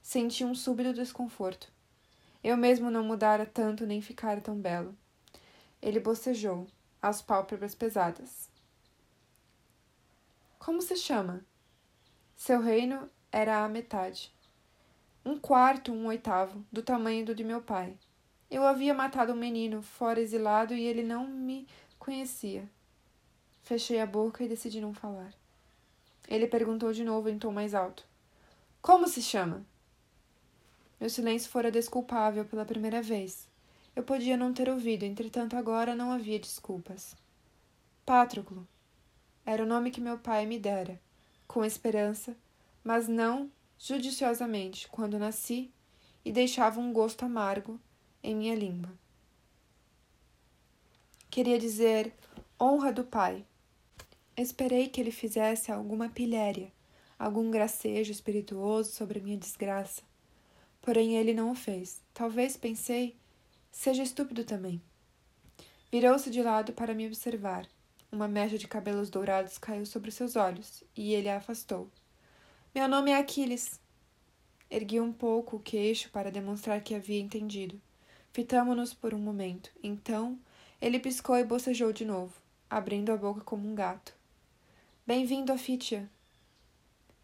Senti 0.00 0.44
um 0.44 0.54
súbito 0.54 0.92
desconforto. 0.92 1.75
Eu 2.46 2.56
mesmo 2.56 2.92
não 2.92 3.02
mudara 3.02 3.44
tanto 3.44 3.84
nem 3.84 4.00
ficara 4.00 4.40
tão 4.40 4.56
belo. 4.56 4.94
Ele 5.82 5.98
bocejou, 5.98 6.68
as 7.02 7.20
pálpebras 7.20 7.74
pesadas. 7.74 8.48
Como 10.56 10.80
se 10.80 10.94
chama? 10.94 11.44
Seu 12.36 12.60
reino 12.60 13.10
era 13.32 13.64
a 13.64 13.68
metade. 13.68 14.32
Um 15.24 15.36
quarto, 15.36 15.90
um 15.90 16.06
oitavo, 16.06 16.64
do 16.70 16.84
tamanho 16.84 17.26
do 17.26 17.34
de 17.34 17.42
meu 17.42 17.60
pai. 17.60 17.96
Eu 18.48 18.64
havia 18.64 18.94
matado 18.94 19.32
um 19.32 19.36
menino, 19.36 19.82
fora 19.82 20.20
exilado, 20.20 20.72
e 20.72 20.84
ele 20.84 21.02
não 21.02 21.26
me 21.26 21.66
conhecia. 21.98 22.62
Fechei 23.64 24.00
a 24.00 24.06
boca 24.06 24.44
e 24.44 24.48
decidi 24.48 24.80
não 24.80 24.94
falar. 24.94 25.32
Ele 26.28 26.46
perguntou 26.46 26.92
de 26.92 27.02
novo 27.02 27.28
em 27.28 27.40
tom 27.40 27.50
mais 27.50 27.74
alto: 27.74 28.04
Como 28.80 29.08
se 29.08 29.20
chama? 29.20 29.66
Meu 30.98 31.10
silêncio 31.10 31.50
fora 31.50 31.70
desculpável 31.70 32.44
pela 32.46 32.64
primeira 32.64 33.02
vez. 33.02 33.46
Eu 33.94 34.02
podia 34.02 34.36
não 34.36 34.52
ter 34.52 34.68
ouvido, 34.70 35.04
entretanto 35.04 35.54
agora 35.54 35.94
não 35.94 36.10
havia 36.10 36.38
desculpas. 36.38 37.14
Pátroclo. 38.04 38.66
Era 39.44 39.62
o 39.62 39.66
nome 39.66 39.90
que 39.90 40.00
meu 40.00 40.18
pai 40.18 40.46
me 40.46 40.58
dera, 40.58 40.98
com 41.46 41.64
esperança, 41.64 42.34
mas 42.82 43.08
não 43.08 43.50
judiciosamente, 43.78 44.88
quando 44.88 45.18
nasci, 45.18 45.70
e 46.24 46.32
deixava 46.32 46.80
um 46.80 46.92
gosto 46.92 47.24
amargo 47.24 47.78
em 48.22 48.34
minha 48.34 48.54
língua. 48.54 48.90
Queria 51.30 51.58
dizer 51.58 52.14
honra 52.58 52.90
do 52.90 53.04
pai. 53.04 53.44
Esperei 54.34 54.88
que 54.88 55.00
ele 55.00 55.10
fizesse 55.10 55.70
alguma 55.70 56.08
pilhéria, 56.08 56.72
algum 57.18 57.50
gracejo 57.50 58.10
espirituoso 58.10 58.92
sobre 58.92 59.20
minha 59.20 59.36
desgraça 59.36 60.05
Porém, 60.86 61.16
ele 61.16 61.34
não 61.34 61.50
o 61.50 61.54
fez. 61.56 62.00
Talvez, 62.14 62.56
pensei, 62.56 63.16
seja 63.72 64.04
estúpido 64.04 64.44
também. 64.44 64.80
Virou-se 65.90 66.30
de 66.30 66.40
lado 66.40 66.72
para 66.74 66.94
me 66.94 67.08
observar. 67.08 67.66
Uma 68.12 68.28
mecha 68.28 68.56
de 68.56 68.68
cabelos 68.68 69.10
dourados 69.10 69.58
caiu 69.58 69.84
sobre 69.84 70.12
seus 70.12 70.36
olhos 70.36 70.84
e 70.96 71.12
ele 71.12 71.28
a 71.28 71.38
afastou. 71.38 71.90
Meu 72.72 72.86
nome 72.86 73.10
é 73.10 73.16
Aquiles. 73.16 73.80
Ergui 74.70 75.00
um 75.00 75.12
pouco 75.12 75.56
o 75.56 75.60
queixo 75.60 76.08
para 76.10 76.30
demonstrar 76.30 76.80
que 76.80 76.94
havia 76.94 77.18
entendido. 77.18 77.82
Fitamo-nos 78.32 78.94
por 78.94 79.12
um 79.12 79.18
momento. 79.18 79.72
Então, 79.82 80.38
ele 80.80 81.00
piscou 81.00 81.36
e 81.36 81.42
bocejou 81.42 81.92
de 81.92 82.04
novo, 82.04 82.32
abrindo 82.70 83.10
a 83.10 83.16
boca 83.16 83.40
como 83.40 83.68
um 83.68 83.74
gato. 83.74 84.14
Bem-vindo 85.04 85.52
a 85.52 85.58
Fítia. 85.58 86.08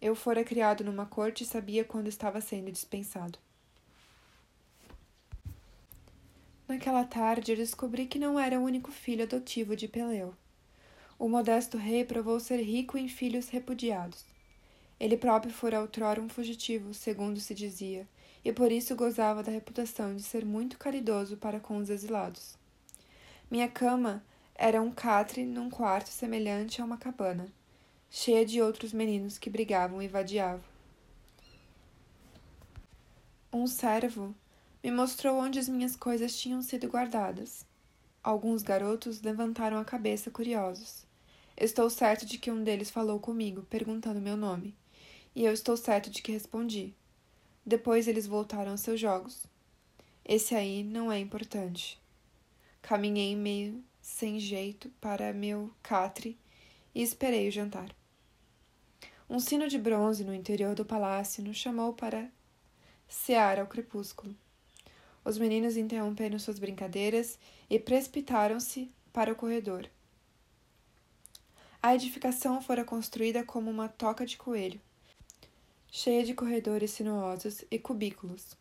Eu 0.01 0.17
fora 0.17 0.43
criado 0.43 0.83
numa 0.83 1.07
corte 1.07 1.45
e 1.45 1.47
sabia 1.47 1.85
quando 1.85 2.09
estava 2.09 2.41
sendo 2.41 2.73
dispensado. 2.73 3.39
Naquela 6.73 7.05
tarde, 7.05 7.55
descobri 7.55 8.07
que 8.07 8.19
não 8.19 8.41
era 8.41 8.59
o 8.59 8.65
único 8.65 8.91
filho 8.91 9.25
adotivo 9.25 9.77
de 9.77 9.87
Peleu. 9.87 10.35
O 11.19 11.29
modesto 11.29 11.77
rei 11.77 12.03
provou 12.03 12.41
ser 12.41 12.63
rico 12.63 12.97
em 12.97 13.09
filhos 13.09 13.51
repudiados. 13.51 14.25
Ele 14.99 15.19
próprio 15.19 15.53
fora 15.53 15.83
outrora 15.83 16.19
um 16.19 16.31
fugitivo, 16.31 16.95
segundo 16.95 17.39
se 17.41 17.55
dizia, 17.55 18.09
e 18.43 18.51
por 18.55 18.73
isso 18.73 18.97
gozava 18.97 19.43
da 19.43 19.53
reputação 19.53 20.17
de 20.17 20.23
ser 20.23 20.47
muito 20.47 20.79
caridoso 20.79 21.37
para 21.37 21.61
com 21.61 21.77
os 21.77 21.91
exilados. 21.91 22.57
Minha 23.51 23.69
cama 23.69 24.25
era 24.55 24.81
um 24.81 24.91
catre 24.91 25.45
num 25.45 25.69
quarto 25.69 26.09
semelhante 26.09 26.81
a 26.81 26.87
uma 26.87 26.97
cabana, 26.97 27.53
cheia 28.09 28.47
de 28.47 28.63
outros 28.63 28.95
meninos 28.95 29.37
que 29.37 29.51
brigavam 29.51 30.01
e 30.01 30.09
vadiavam. 30.09 30.65
Um 33.53 33.67
servo 33.67 34.35
me 34.83 34.91
mostrou 34.91 35.39
onde 35.39 35.59
as 35.59 35.69
minhas 35.69 35.95
coisas 35.95 36.37
tinham 36.37 36.61
sido 36.61 36.89
guardadas. 36.89 37.65
Alguns 38.23 38.63
garotos 38.63 39.23
levantaram 39.23 39.79
a 39.79 39.85
cabeça 39.85 40.31
curiosos. 40.31 41.07
Estou 41.57 41.89
certo 41.89 42.27
de 42.27 42.39
que 42.39 42.51
um 42.51 42.65
deles 42.65 42.91
falou 42.91 43.21
comigo, 43.21 43.63
perguntando 43.71 44.21
meu 44.21 44.37
nome, 44.37 44.75
e 45.35 45.45
eu 45.45 45.53
estou 45.53 45.77
certo 45.77 46.11
de 46.11 46.21
que 46.21 46.33
respondi. 46.33 46.95
Depois 47.65 48.09
eles 48.09 48.27
voltaram 48.27 48.73
aos 48.73 48.81
seus 48.81 48.99
jogos. 48.99 49.47
Esse 50.25 50.55
aí 50.55 50.83
não 50.83 51.13
é 51.13 51.19
importante. 51.19 52.01
Caminhei 52.81 53.37
meio 53.37 53.85
sem 54.01 54.41
jeito 54.41 54.91
para 55.01 55.33
meu 55.33 55.71
catre 55.83 56.37
e 56.93 57.03
esperei 57.03 57.49
o 57.49 57.53
jantar. 57.53 57.95
Um 59.31 59.39
sino 59.39 59.69
de 59.69 59.79
bronze 59.79 60.25
no 60.25 60.35
interior 60.35 60.75
do 60.75 60.85
palácio 60.85 61.43
nos 61.43 61.57
chamou 61.57 61.93
para 61.93 62.29
cear 63.09 63.61
ao 63.61 63.67
crepúsculo. 63.67 64.35
Os 65.25 65.39
meninos 65.39 65.77
interromperam 65.77 66.39
suas 66.39 66.59
brincadeiras 66.59 67.39
e 67.71 67.79
precipitaram-se 67.79 68.91
para 69.13 69.33
o 69.33 69.37
corredor. 69.37 69.89
A 71.81 71.95
edificação 71.95 72.61
fora 72.61 72.85
construída 72.85 73.45
como 73.45 73.71
uma 73.71 73.89
toca 73.89 74.25
de 74.25 74.37
coelho, 74.37 74.81
cheia 75.91 76.25
de 76.25 76.35
corredores 76.35 76.91
sinuosos 76.93 77.65
e 77.71 77.79
cubículos. 77.79 78.57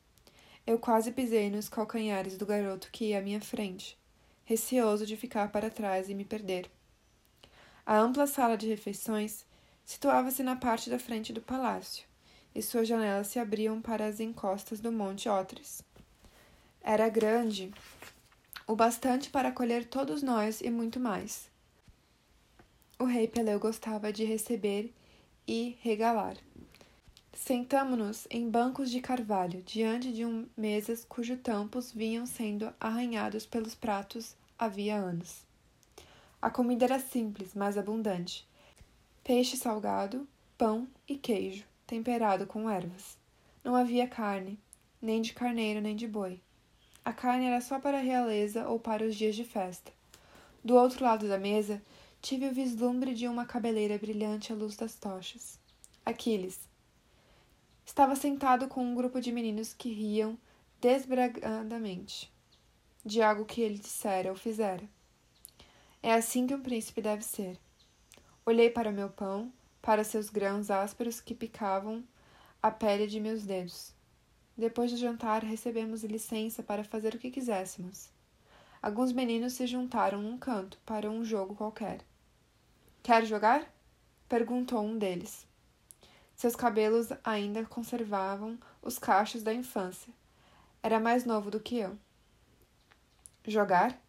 Eu 0.65 0.77
quase 0.77 1.11
pisei 1.11 1.49
nos 1.49 1.69
calcanhares 1.69 2.37
do 2.37 2.45
garoto 2.45 2.89
que 2.91 3.05
ia 3.05 3.19
à 3.19 3.21
minha 3.21 3.41
frente, 3.41 3.97
receoso 4.43 5.05
de 5.05 5.17
ficar 5.17 5.51
para 5.51 5.69
trás 5.69 6.09
e 6.09 6.13
me 6.13 6.25
perder. 6.25 6.69
A 7.85 7.97
ampla 7.97 8.27
sala 8.27 8.57
de 8.57 8.67
refeições 8.67 9.45
situava-se 9.83 10.43
na 10.43 10.55
parte 10.55 10.89
da 10.89 10.99
frente 10.99 11.33
do 11.33 11.41
palácio, 11.41 12.05
e 12.53 12.61
suas 12.61 12.87
janelas 12.87 13.27
se 13.27 13.39
abriam 13.39 13.81
para 13.81 14.05
as 14.05 14.19
encostas 14.19 14.79
do 14.79 14.91
Monte 14.91 15.27
Otres. 15.29 15.83
Era 16.83 17.09
grande 17.09 17.71
o 18.67 18.75
bastante 18.75 19.29
para 19.29 19.49
acolher 19.49 19.85
todos 19.85 20.23
nós 20.23 20.61
e 20.61 20.69
muito 20.69 20.99
mais. 20.99 21.49
O 22.97 23.05
rei 23.05 23.27
Peleu 23.27 23.59
gostava 23.59 24.13
de 24.13 24.23
receber 24.23 24.93
e 25.47 25.77
regalar. 25.81 26.37
Sentamo-nos 27.33 28.27
em 28.29 28.49
bancos 28.49 28.89
de 28.89 29.01
carvalho, 29.01 29.61
diante 29.63 30.13
de 30.13 30.25
um 30.25 30.47
mesas 30.55 31.03
cujos 31.03 31.39
tampos 31.41 31.91
vinham 31.91 32.25
sendo 32.25 32.73
arranhados 32.79 33.45
pelos 33.45 33.73
pratos 33.73 34.35
havia 34.57 34.95
anos. 34.95 35.43
A 36.41 36.49
comida 36.49 36.85
era 36.85 36.99
simples, 36.99 37.53
mas 37.53 37.77
abundante. 37.77 38.47
Peixe 39.23 39.57
salgado, 39.57 40.27
pão 40.57 40.87
e 41.07 41.17
queijo, 41.17 41.65
temperado 41.85 42.45
com 42.45 42.69
ervas. 42.69 43.17
Não 43.63 43.75
havia 43.75 44.07
carne, 44.07 44.59
nem 45.01 45.21
de 45.21 45.33
carneiro 45.33 45.81
nem 45.81 45.95
de 45.95 46.07
boi. 46.07 46.39
A 47.03 47.11
carne 47.11 47.45
era 47.45 47.59
só 47.61 47.79
para 47.79 47.97
a 47.97 48.01
realeza 48.01 48.67
ou 48.67 48.79
para 48.79 49.03
os 49.03 49.15
dias 49.15 49.35
de 49.35 49.43
festa. 49.43 49.91
Do 50.63 50.75
outro 50.75 51.03
lado 51.03 51.27
da 51.27 51.37
mesa, 51.37 51.81
tive 52.21 52.47
o 52.47 52.53
vislumbre 52.53 53.13
de 53.13 53.27
uma 53.27 53.45
cabeleira 53.45 53.97
brilhante 53.97 54.53
à 54.53 54.55
luz 54.55 54.75
das 54.75 54.95
tochas. 54.95 55.59
Aquiles. 56.05 56.59
Estava 57.83 58.15
sentado 58.15 58.67
com 58.67 58.83
um 58.83 58.95
grupo 58.95 59.19
de 59.19 59.31
meninos 59.31 59.73
que 59.73 59.91
riam 59.91 60.37
desbragadamente 60.79 62.31
de 63.03 63.21
algo 63.21 63.45
que 63.45 63.61
ele 63.61 63.77
dissera 63.79 64.29
ou 64.29 64.35
fizera. 64.35 64.83
É 66.03 66.13
assim 66.13 66.45
que 66.45 66.55
um 66.55 66.61
príncipe 66.61 67.01
deve 67.01 67.23
ser. 67.23 67.57
Olhei 68.45 68.69
para 68.69 68.91
meu 68.91 69.09
pão, 69.09 69.51
para 69.81 70.03
seus 70.03 70.29
grãos 70.29 70.69
ásperos 70.69 71.19
que 71.19 71.33
picavam 71.33 72.03
a 72.61 72.69
pele 72.69 73.07
de 73.07 73.19
meus 73.19 73.43
dedos. 73.43 73.93
Depois 74.61 74.91
do 74.91 74.97
jantar, 74.97 75.43
recebemos 75.43 76.03
licença 76.03 76.61
para 76.61 76.83
fazer 76.83 77.15
o 77.15 77.17
que 77.17 77.31
quiséssemos. 77.31 78.11
Alguns 78.79 79.11
meninos 79.11 79.53
se 79.53 79.65
juntaram 79.65 80.21
num 80.21 80.37
canto 80.37 80.77
para 80.85 81.09
um 81.09 81.25
jogo 81.25 81.55
qualquer. 81.55 82.01
Quer 83.01 83.25
jogar? 83.25 83.67
perguntou 84.29 84.79
um 84.83 84.99
deles. 84.99 85.47
Seus 86.35 86.55
cabelos 86.55 87.07
ainda 87.23 87.65
conservavam 87.65 88.55
os 88.83 88.99
cachos 88.99 89.41
da 89.41 89.51
infância. 89.51 90.13
Era 90.83 90.99
mais 90.99 91.25
novo 91.25 91.49
do 91.49 91.59
que 91.59 91.77
eu. 91.77 91.97
Jogar? 93.43 93.99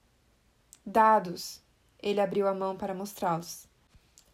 Dados! 0.84 1.62
Ele 1.98 2.20
abriu 2.20 2.46
a 2.46 2.52
mão 2.52 2.76
para 2.76 2.92
mostrá-los. 2.92 3.66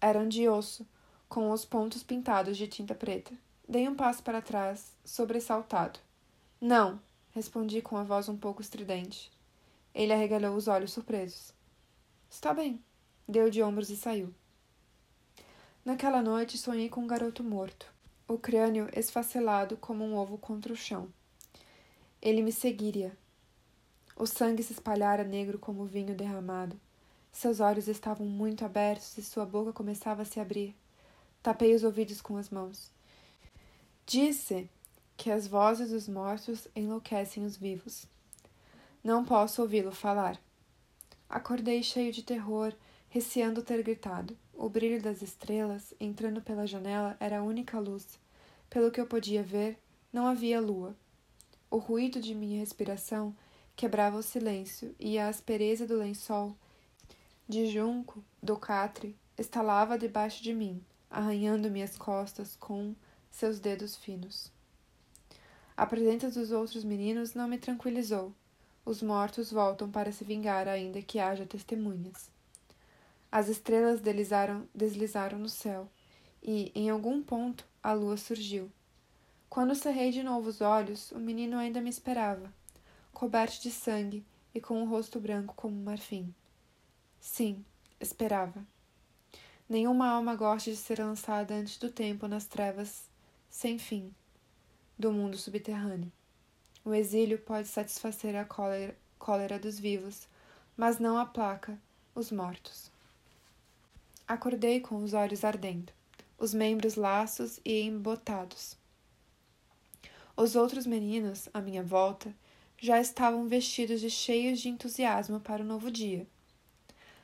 Eram 0.00 0.26
de 0.26 0.48
osso, 0.48 0.84
com 1.28 1.52
os 1.52 1.64
pontos 1.64 2.02
pintados 2.02 2.56
de 2.56 2.66
tinta 2.66 2.92
preta. 2.92 3.32
Dei 3.68 3.88
um 3.88 3.94
passo 3.94 4.20
para 4.20 4.42
trás, 4.42 4.96
sobressaltado. 5.04 6.07
Não, 6.60 7.00
respondi 7.30 7.80
com 7.80 7.96
a 7.96 8.02
voz 8.02 8.28
um 8.28 8.36
pouco 8.36 8.60
estridente. 8.60 9.30
Ele 9.94 10.12
arregalou 10.12 10.56
os 10.56 10.66
olhos 10.66 10.92
surpresos. 10.92 11.52
Está 12.28 12.52
bem, 12.52 12.82
deu 13.28 13.48
de 13.48 13.62
ombros 13.62 13.90
e 13.90 13.96
saiu. 13.96 14.34
Naquela 15.84 16.20
noite 16.20 16.58
sonhei 16.58 16.88
com 16.88 17.02
um 17.02 17.06
garoto 17.06 17.44
morto, 17.44 17.86
o 18.26 18.36
crânio 18.36 18.88
esfacelado 18.92 19.76
como 19.76 20.04
um 20.04 20.16
ovo 20.16 20.36
contra 20.36 20.72
o 20.72 20.76
chão. 20.76 21.08
Ele 22.20 22.42
me 22.42 22.50
seguiria. 22.50 23.16
O 24.16 24.26
sangue 24.26 24.64
se 24.64 24.72
espalhara 24.72 25.22
negro 25.22 25.60
como 25.60 25.86
vinho 25.86 26.16
derramado. 26.16 26.78
Seus 27.30 27.60
olhos 27.60 27.86
estavam 27.86 28.26
muito 28.26 28.64
abertos 28.64 29.16
e 29.16 29.22
sua 29.22 29.46
boca 29.46 29.72
começava 29.72 30.22
a 30.22 30.24
se 30.24 30.40
abrir. 30.40 30.74
Tapei 31.40 31.72
os 31.72 31.84
ouvidos 31.84 32.20
com 32.20 32.36
as 32.36 32.50
mãos. 32.50 32.90
Disse 34.04 34.68
que 35.18 35.32
as 35.32 35.48
vozes 35.48 35.90
dos 35.90 36.08
mortos 36.08 36.68
enlouquecem 36.76 37.44
os 37.44 37.56
vivos. 37.56 38.06
Não 39.02 39.24
posso 39.24 39.60
ouvi-lo 39.60 39.90
falar. 39.90 40.40
Acordei 41.28 41.82
cheio 41.82 42.12
de 42.12 42.22
terror, 42.22 42.72
receando 43.08 43.60
ter 43.60 43.82
gritado. 43.82 44.38
O 44.54 44.68
brilho 44.68 45.02
das 45.02 45.20
estrelas, 45.20 45.92
entrando 45.98 46.40
pela 46.40 46.68
janela, 46.68 47.16
era 47.18 47.40
a 47.40 47.42
única 47.42 47.80
luz. 47.80 48.16
Pelo 48.70 48.92
que 48.92 49.00
eu 49.00 49.08
podia 49.08 49.42
ver, 49.42 49.76
não 50.12 50.24
havia 50.24 50.60
lua. 50.60 50.94
O 51.68 51.78
ruído 51.78 52.20
de 52.20 52.32
minha 52.32 52.60
respiração 52.60 53.34
quebrava 53.74 54.16
o 54.16 54.22
silêncio 54.22 54.94
e 55.00 55.18
a 55.18 55.28
aspereza 55.28 55.84
do 55.84 55.98
lençol 55.98 56.56
de 57.48 57.66
junco 57.66 58.22
do 58.40 58.56
catre 58.56 59.16
estalava 59.36 59.98
debaixo 59.98 60.44
de 60.44 60.54
mim, 60.54 60.80
arranhando 61.10 61.70
minhas 61.70 61.98
costas 61.98 62.54
com 62.54 62.94
seus 63.32 63.58
dedos 63.58 63.96
finos. 63.96 64.56
A 65.78 65.86
presença 65.86 66.28
dos 66.28 66.50
outros 66.50 66.82
meninos 66.82 67.34
não 67.34 67.46
me 67.46 67.56
tranquilizou. 67.56 68.34
Os 68.84 69.00
mortos 69.00 69.52
voltam 69.52 69.88
para 69.88 70.10
se 70.10 70.24
vingar, 70.24 70.66
ainda 70.66 71.00
que 71.00 71.20
haja 71.20 71.46
testemunhas. 71.46 72.28
As 73.30 73.46
estrelas 73.46 74.00
deslizaram, 74.00 74.68
deslizaram 74.74 75.38
no 75.38 75.48
céu, 75.48 75.88
e, 76.42 76.72
em 76.74 76.90
algum 76.90 77.22
ponto, 77.22 77.64
a 77.80 77.92
lua 77.92 78.16
surgiu. 78.16 78.68
Quando 79.48 79.72
cerrei 79.76 80.10
de 80.10 80.20
novo 80.20 80.48
os 80.48 80.60
olhos, 80.60 81.12
o 81.12 81.18
menino 81.20 81.56
ainda 81.56 81.80
me 81.80 81.90
esperava, 81.90 82.52
coberto 83.12 83.62
de 83.62 83.70
sangue 83.70 84.26
e 84.52 84.60
com 84.60 84.82
o 84.82 84.84
rosto 84.84 85.20
branco 85.20 85.54
como 85.54 85.80
marfim. 85.80 86.34
Sim, 87.20 87.64
esperava. 88.00 88.66
Nenhuma 89.68 90.08
alma 90.08 90.34
gosta 90.34 90.72
de 90.72 90.76
ser 90.76 90.98
lançada 90.98 91.54
antes 91.54 91.78
do 91.78 91.88
tempo 91.88 92.26
nas 92.26 92.46
trevas 92.46 93.08
sem 93.48 93.78
fim 93.78 94.12
do 94.98 95.12
mundo 95.12 95.36
subterrâneo. 95.36 96.10
O 96.84 96.92
exílio 96.92 97.38
pode 97.38 97.68
satisfazer 97.68 98.34
a 98.34 98.44
cólera, 98.44 98.96
cólera 99.18 99.58
dos 99.58 99.78
vivos, 99.78 100.26
mas 100.76 100.98
não 100.98 101.16
aplaca 101.16 101.78
os 102.14 102.32
mortos. 102.32 102.90
Acordei 104.26 104.80
com 104.80 105.02
os 105.02 105.14
olhos 105.14 105.44
ardendo, 105.44 105.92
os 106.38 106.52
membros 106.52 106.96
laços 106.96 107.60
e 107.64 107.82
embotados. 107.82 108.76
Os 110.36 110.56
outros 110.56 110.86
meninos, 110.86 111.48
à 111.52 111.60
minha 111.60 111.82
volta, 111.82 112.34
já 112.80 113.00
estavam 113.00 113.48
vestidos 113.48 114.02
e 114.02 114.10
cheios 114.10 114.60
de 114.60 114.68
entusiasmo 114.68 115.40
para 115.40 115.62
o 115.62 115.66
novo 115.66 115.90
dia. 115.90 116.26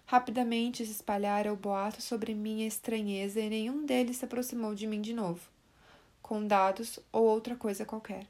Rapidamente 0.06 0.84
se 0.84 0.92
espalhara 0.92 1.52
o 1.52 1.56
boato 1.56 2.02
sobre 2.02 2.34
minha 2.34 2.66
estranheza 2.66 3.40
e 3.40 3.48
nenhum 3.48 3.86
deles 3.86 4.18
se 4.18 4.24
aproximou 4.24 4.74
de 4.74 4.86
mim 4.86 5.00
de 5.00 5.14
novo, 5.14 5.48
com 6.24 6.46
dados 6.46 6.98
ou 7.12 7.22
outra 7.24 7.54
coisa 7.54 7.84
qualquer. 7.84 8.26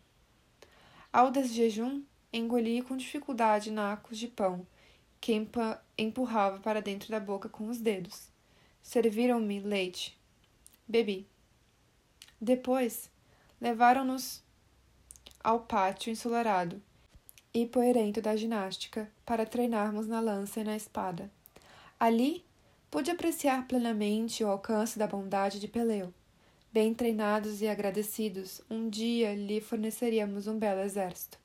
Ao 1.12 1.30
desjejum, 1.30 2.02
engoli 2.32 2.82
com 2.82 2.96
dificuldade 2.96 3.70
nacos 3.70 4.18
de 4.18 4.26
pão, 4.26 4.66
que 5.20 5.32
empurrava 5.96 6.58
para 6.58 6.82
dentro 6.82 7.08
da 7.08 7.20
boca 7.20 7.48
com 7.48 7.68
os 7.68 7.78
dedos. 7.78 8.26
Serviram-me 8.82 9.60
leite. 9.60 10.18
Bebi. 10.88 11.24
Depois, 12.40 13.08
levaram-nos 13.60 14.42
ao 15.42 15.60
pátio 15.60 16.10
ensolarado 16.10 16.82
e 17.54 17.64
poeirento 17.64 18.20
da 18.20 18.34
ginástica 18.34 19.08
para 19.24 19.46
treinarmos 19.46 20.08
na 20.08 20.18
lança 20.18 20.58
e 20.58 20.64
na 20.64 20.74
espada. 20.74 21.30
Ali 21.98 22.44
pude 22.90 23.12
apreciar 23.12 23.68
plenamente 23.68 24.42
o 24.42 24.48
alcance 24.48 24.98
da 24.98 25.06
bondade 25.06 25.60
de 25.60 25.68
Peleu. 25.68 26.12
Bem 26.74 26.92
treinados 26.92 27.62
e 27.62 27.68
agradecidos, 27.68 28.60
um 28.68 28.90
dia 28.90 29.32
lhe 29.32 29.60
forneceríamos 29.60 30.48
um 30.48 30.58
belo 30.58 30.80
exército. 30.80 31.38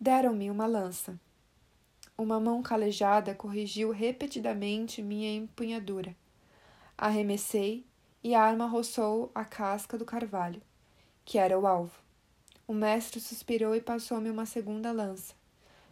Deram-me 0.00 0.50
uma 0.50 0.64
lança. 0.64 1.20
Uma 2.16 2.40
mão 2.40 2.62
calejada 2.62 3.34
corrigiu 3.34 3.90
repetidamente 3.90 5.02
minha 5.02 5.30
empunhadura. 5.36 6.16
Arremessei 6.96 7.84
e 8.24 8.34
a 8.34 8.40
arma 8.40 8.64
roçou 8.64 9.30
a 9.34 9.44
casca 9.44 9.98
do 9.98 10.06
carvalho, 10.06 10.62
que 11.22 11.36
era 11.36 11.58
o 11.58 11.66
alvo. 11.66 12.00
O 12.66 12.72
mestre 12.72 13.20
suspirou 13.20 13.76
e 13.76 13.80
passou-me 13.82 14.30
uma 14.30 14.46
segunda 14.46 14.90
lança. 14.90 15.34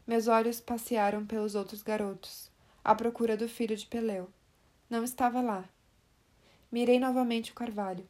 Meus 0.07 0.27
olhos 0.27 0.59
passearam 0.59 1.27
pelos 1.27 1.55
outros 1.55 1.83
garotos 1.83 2.51
à 2.83 2.95
procura 2.95 3.37
do 3.37 3.47
filho 3.47 3.77
de 3.77 3.85
Peleu. 3.85 4.31
Não 4.89 5.05
estava 5.05 5.43
lá. 5.43 5.69
Mirei 6.71 6.99
novamente 6.99 7.53
o 7.53 7.55
carvalho, 7.55 8.09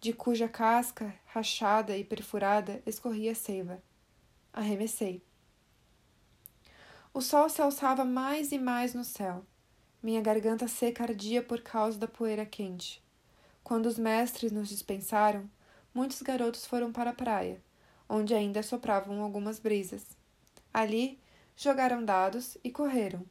de 0.00 0.12
cuja 0.12 0.48
casca, 0.48 1.14
rachada 1.26 1.96
e 1.96 2.02
perfurada, 2.02 2.82
escorria 2.84 3.34
seiva. 3.34 3.80
Arremessei. 4.52 5.22
O 7.14 7.20
sol 7.20 7.48
se 7.48 7.62
alçava 7.62 8.04
mais 8.04 8.52
e 8.52 8.58
mais 8.58 8.94
no 8.94 9.04
céu. 9.04 9.44
Minha 10.02 10.20
garganta 10.20 10.66
seca 10.66 11.04
ardia 11.04 11.42
por 11.42 11.60
causa 11.60 11.98
da 11.98 12.08
poeira 12.08 12.44
quente. 12.44 13.00
Quando 13.62 13.86
os 13.86 13.96
mestres 13.96 14.50
nos 14.50 14.68
dispensaram, 14.68 15.48
muitos 15.94 16.20
garotos 16.22 16.66
foram 16.66 16.90
para 16.90 17.10
a 17.10 17.14
praia, 17.14 17.62
onde 18.08 18.34
ainda 18.34 18.62
sopravam 18.62 19.22
algumas 19.22 19.60
brisas. 19.60 20.04
Ali 20.74 21.20
jogaram 21.54 22.04
dados 22.04 22.58
e 22.64 22.70
correram, 22.70 23.24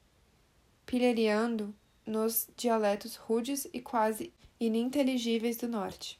pilhariando 0.86 1.75
nos 2.05 2.49
dialetos 2.55 3.15
rudes 3.15 3.67
e 3.73 3.79
quase 3.79 4.33
ininteligíveis 4.59 5.57
do 5.57 5.67
norte. 5.67 6.19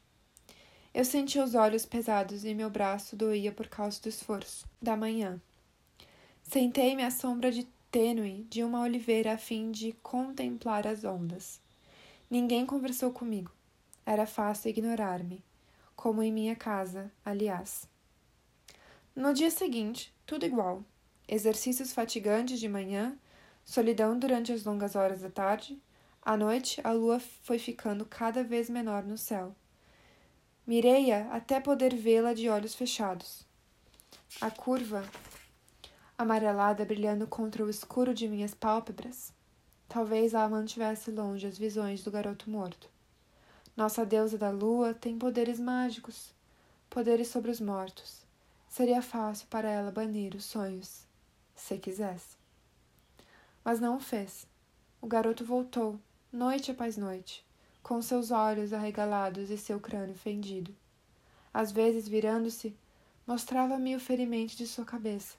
Eu 0.94 1.06
senti 1.06 1.39
os 1.39 1.56
olhos 1.56 1.86
pesados 1.86 2.44
e 2.44 2.54
meu 2.54 2.70
braço 2.70 3.15
doía 3.15 3.52
por 3.52 3.67
causa 3.67 4.02
do 4.02 4.10
esforço 4.10 4.67
da 4.82 4.98
manhã. 4.98 5.41
Sentei-me 6.44 7.04
à 7.04 7.10
sombra 7.10 7.52
de 7.52 7.65
tênue 7.89 8.46
de 8.50 8.63
uma 8.63 8.82
oliveira 8.82 9.34
a 9.34 9.38
fim 9.38 9.72
de 9.72 9.94
contemplar 10.04 10.86
as 10.86 11.04
ondas. 11.04 11.62
Ninguém 12.30 12.65
conversou 12.65 13.12
comigo. 13.12 13.52
Era 14.06 14.26
fácil 14.26 14.70
ignorar-me, 14.70 15.44
como 15.96 16.24
em 16.24 16.32
minha 16.32 16.56
casa, 16.56 17.12
aliás. 17.24 17.88
No 19.15 19.34
dia 19.34 19.52
seguinte, 19.52 20.13
tudo 20.26 20.46
igual. 20.46 20.84
Exercícios 21.28 21.94
fatigantes 21.94 22.60
de 22.60 22.67
manhã, 22.67 23.17
solidão 23.65 24.17
durante 24.17 24.52
as 24.52 24.63
longas 24.63 24.95
horas 24.95 25.21
da 25.21 25.30
tarde. 25.30 25.82
À 26.21 26.38
noite, 26.38 26.80
a 26.84 26.91
lua 26.91 27.19
foi 27.19 27.58
ficando 27.58 28.06
cada 28.06 28.43
vez 28.43 28.69
menor 28.69 29.04
no 29.04 29.17
céu. 29.17 29.56
Mirei-a 30.65 31.34
até 31.34 31.60
poder 31.60 31.95
vê-la 31.95 32.34
de 32.34 32.47
olhos 32.47 32.76
fechados. 32.76 33.45
A 34.39 34.52
curva 34.52 35.04
amarelada 36.17 36.86
brilhando 36.86 37.26
contra 37.26 37.65
o 37.65 37.69
escuro 37.69 38.13
de 38.13 38.28
minhas 38.28 38.54
pálpebras. 38.54 39.34
Talvez 39.89 40.34
ela 40.34 40.47
mantivesse 40.47 41.12
longe 41.12 41.47
as 41.47 41.58
visões 41.58 42.04
do 42.04 42.12
garoto 42.12 42.50
morto. 42.50 42.89
Nossa 43.76 44.06
deusa 44.06 44.38
da 44.38 44.52
lua 44.52 44.93
tem 44.93 45.17
poderes 45.17 45.60
mágicos, 45.60 46.34
poderes 46.89 47.28
sobre 47.30 47.50
os 47.50 47.60
mortos. 47.60 48.24
Seria 48.69 49.02
fácil 49.02 49.47
para 49.50 49.69
ela 49.69 49.91
banir 49.91 50.36
os 50.36 50.45
sonhos, 50.45 51.06
se 51.56 51.78
quisesse. 51.78 52.41
Mas 53.63 53.80
não 53.80 53.97
o 53.97 54.00
fez. 54.00 54.47
O 55.02 55.08
garoto 55.08 55.45
voltou, 55.45 56.00
noite 56.32 56.71
após 56.71 56.97
noite, 56.97 57.45
com 57.84 58.02
seus 58.02 58.32
olhos 58.32 58.74
arregalados 58.74 59.50
e 59.50 59.58
seu 59.58 59.80
crânio 59.80 60.15
fendido. 60.15 60.76
Às 61.54 61.71
vezes, 61.71 62.08
virando-se, 62.08 62.76
mostrava-me 63.26 63.95
o 63.95 64.00
ferimento 64.00 64.56
de 64.56 64.65
sua 64.65 64.86
cabeça, 64.86 65.36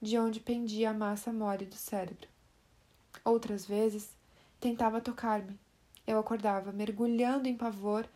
de 0.00 0.18
onde 0.18 0.40
pendia 0.40 0.90
a 0.90 0.94
massa 0.94 1.32
mole 1.32 1.64
do 1.64 1.76
cérebro. 1.76 2.28
Outras 3.24 3.64
vezes, 3.64 4.10
tentava 4.60 5.00
tocar-me. 5.00 5.58
Eu 6.06 6.18
acordava, 6.18 6.72
mergulhando 6.72 7.48
em 7.48 7.56
pavor, 7.56 8.06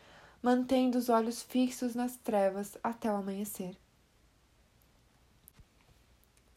mantendo 0.43 0.99
os 0.99 1.09
olhos 1.09 1.43
fixos 1.43 1.95
nas 1.95 2.17
trevas 2.17 2.77
até 2.83 3.11
o 3.11 3.17
amanhecer. 3.17 3.77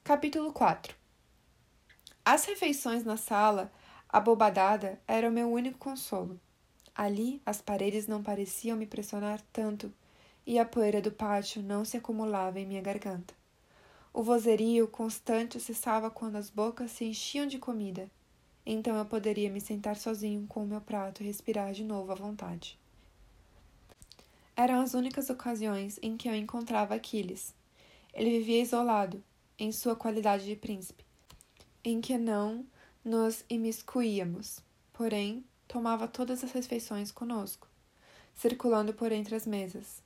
Capítulo 0.04 0.52
4 0.52 0.99
As 2.32 2.46
refeições 2.46 3.04
na 3.04 3.18
sala, 3.18 3.72
abobadada, 4.08 5.02
eram 5.08 5.32
meu 5.32 5.52
único 5.52 5.80
consolo. 5.80 6.40
Ali, 6.94 7.42
as 7.44 7.60
paredes 7.60 8.06
não 8.06 8.22
pareciam 8.22 8.78
me 8.78 8.86
pressionar 8.86 9.42
tanto 9.52 9.92
e 10.46 10.60
a 10.60 10.64
poeira 10.64 11.02
do 11.02 11.12
pátio 11.12 11.64
não 11.64 11.84
se 11.84 11.98
acumulava 11.98 12.60
em 12.60 12.68
minha 12.68 12.84
garganta. 12.84 13.34
O 14.14 14.22
vozerio 14.22 14.88
constante 14.88 15.60
cessava 15.60 16.12
quando 16.12 16.36
as 16.36 16.52
bocas 16.52 16.92
se 16.92 17.04
enchiam 17.04 17.48
de 17.48 17.58
comida. 17.58 18.08
Então 18.64 18.96
eu 18.96 19.06
poderia 19.06 19.50
me 19.50 19.60
sentar 19.60 19.96
sozinho 19.96 20.46
com 20.46 20.64
o 20.64 20.68
meu 20.68 20.82
prato 20.82 21.24
e 21.24 21.26
respirar 21.26 21.74
de 21.74 21.84
novo 21.84 22.12
à 22.12 22.16
vontade. 22.16 22.78
Eram 24.56 24.82
as 24.82 24.94
únicas 24.94 25.32
ocasiões 25.32 25.98
em 26.00 26.16
que 26.16 26.30
eu 26.30 26.36
encontrava 26.36 26.94
Aquiles. 26.94 27.56
Ele 28.14 28.38
vivia 28.38 28.62
isolado, 28.62 29.24
em 29.58 29.72
sua 29.72 29.96
qualidade 29.96 30.46
de 30.46 30.56
príncipe, 30.56 31.09
em 31.84 32.02
que 32.02 32.18
não 32.18 32.66
nos 33.04 33.44
imiscuíamos, 33.50 34.60
porém 34.94 35.46
tomava 35.68 36.08
todas 36.08 36.44
as 36.44 36.52
refeições 36.52 37.12
conosco, 37.12 37.68
circulando 38.36 38.94
por 38.94 39.12
entre 39.12 39.36
as 39.36 39.46
mesas. 39.46 40.02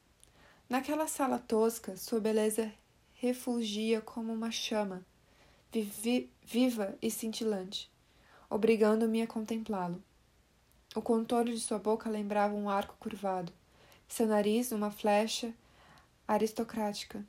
Naquela 0.70 1.08
sala 1.08 1.40
tosca, 1.40 1.98
sua 1.98 2.20
beleza 2.20 2.72
refulgia 3.16 4.02
como 4.02 4.34
uma 4.34 4.52
chama, 4.52 5.06
vivi, 5.72 6.30
viva 6.42 6.98
e 7.02 7.10
cintilante, 7.10 7.92
obrigando-me 8.50 9.22
a 9.22 9.28
contemplá-lo. 9.28 10.04
O 10.96 11.02
contorno 11.02 11.52
de 11.52 11.60
sua 11.60 11.80
boca 11.80 12.10
lembrava 12.10 12.54
um 12.54 12.70
arco 12.70 12.96
curvado, 13.00 13.52
seu 14.08 14.28
nariz 14.28 14.72
uma 14.72 14.92
flecha 14.92 15.54
aristocrática, 16.28 17.26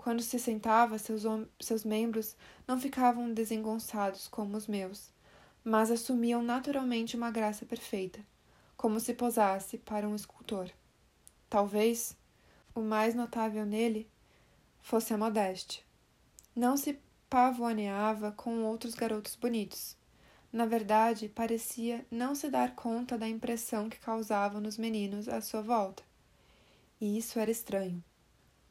quando 0.00 0.22
se 0.22 0.38
sentava, 0.38 0.96
seus, 0.96 1.24
seus 1.60 1.84
membros 1.84 2.34
não 2.66 2.80
ficavam 2.80 3.34
desengonçados 3.34 4.28
como 4.28 4.56
os 4.56 4.66
meus, 4.66 5.12
mas 5.62 5.90
assumiam 5.90 6.42
naturalmente 6.42 7.18
uma 7.18 7.30
graça 7.30 7.66
perfeita, 7.66 8.18
como 8.78 8.98
se 8.98 9.12
posasse 9.12 9.76
para 9.76 10.08
um 10.08 10.16
escultor. 10.16 10.70
Talvez 11.50 12.16
o 12.74 12.80
mais 12.80 13.14
notável 13.14 13.66
nele 13.66 14.08
fosse 14.80 15.12
a 15.12 15.18
modéstia. 15.18 15.82
Não 16.56 16.78
se 16.78 16.98
pavoneava 17.28 18.32
com 18.32 18.62
outros 18.62 18.94
garotos 18.94 19.36
bonitos. 19.36 19.98
Na 20.50 20.64
verdade, 20.64 21.28
parecia 21.28 22.06
não 22.10 22.34
se 22.34 22.48
dar 22.48 22.74
conta 22.74 23.18
da 23.18 23.28
impressão 23.28 23.90
que 23.90 24.00
causava 24.00 24.62
nos 24.62 24.78
meninos 24.78 25.28
à 25.28 25.42
sua 25.42 25.60
volta. 25.60 26.02
E 26.98 27.18
isso 27.18 27.38
era 27.38 27.50
estranho 27.50 28.02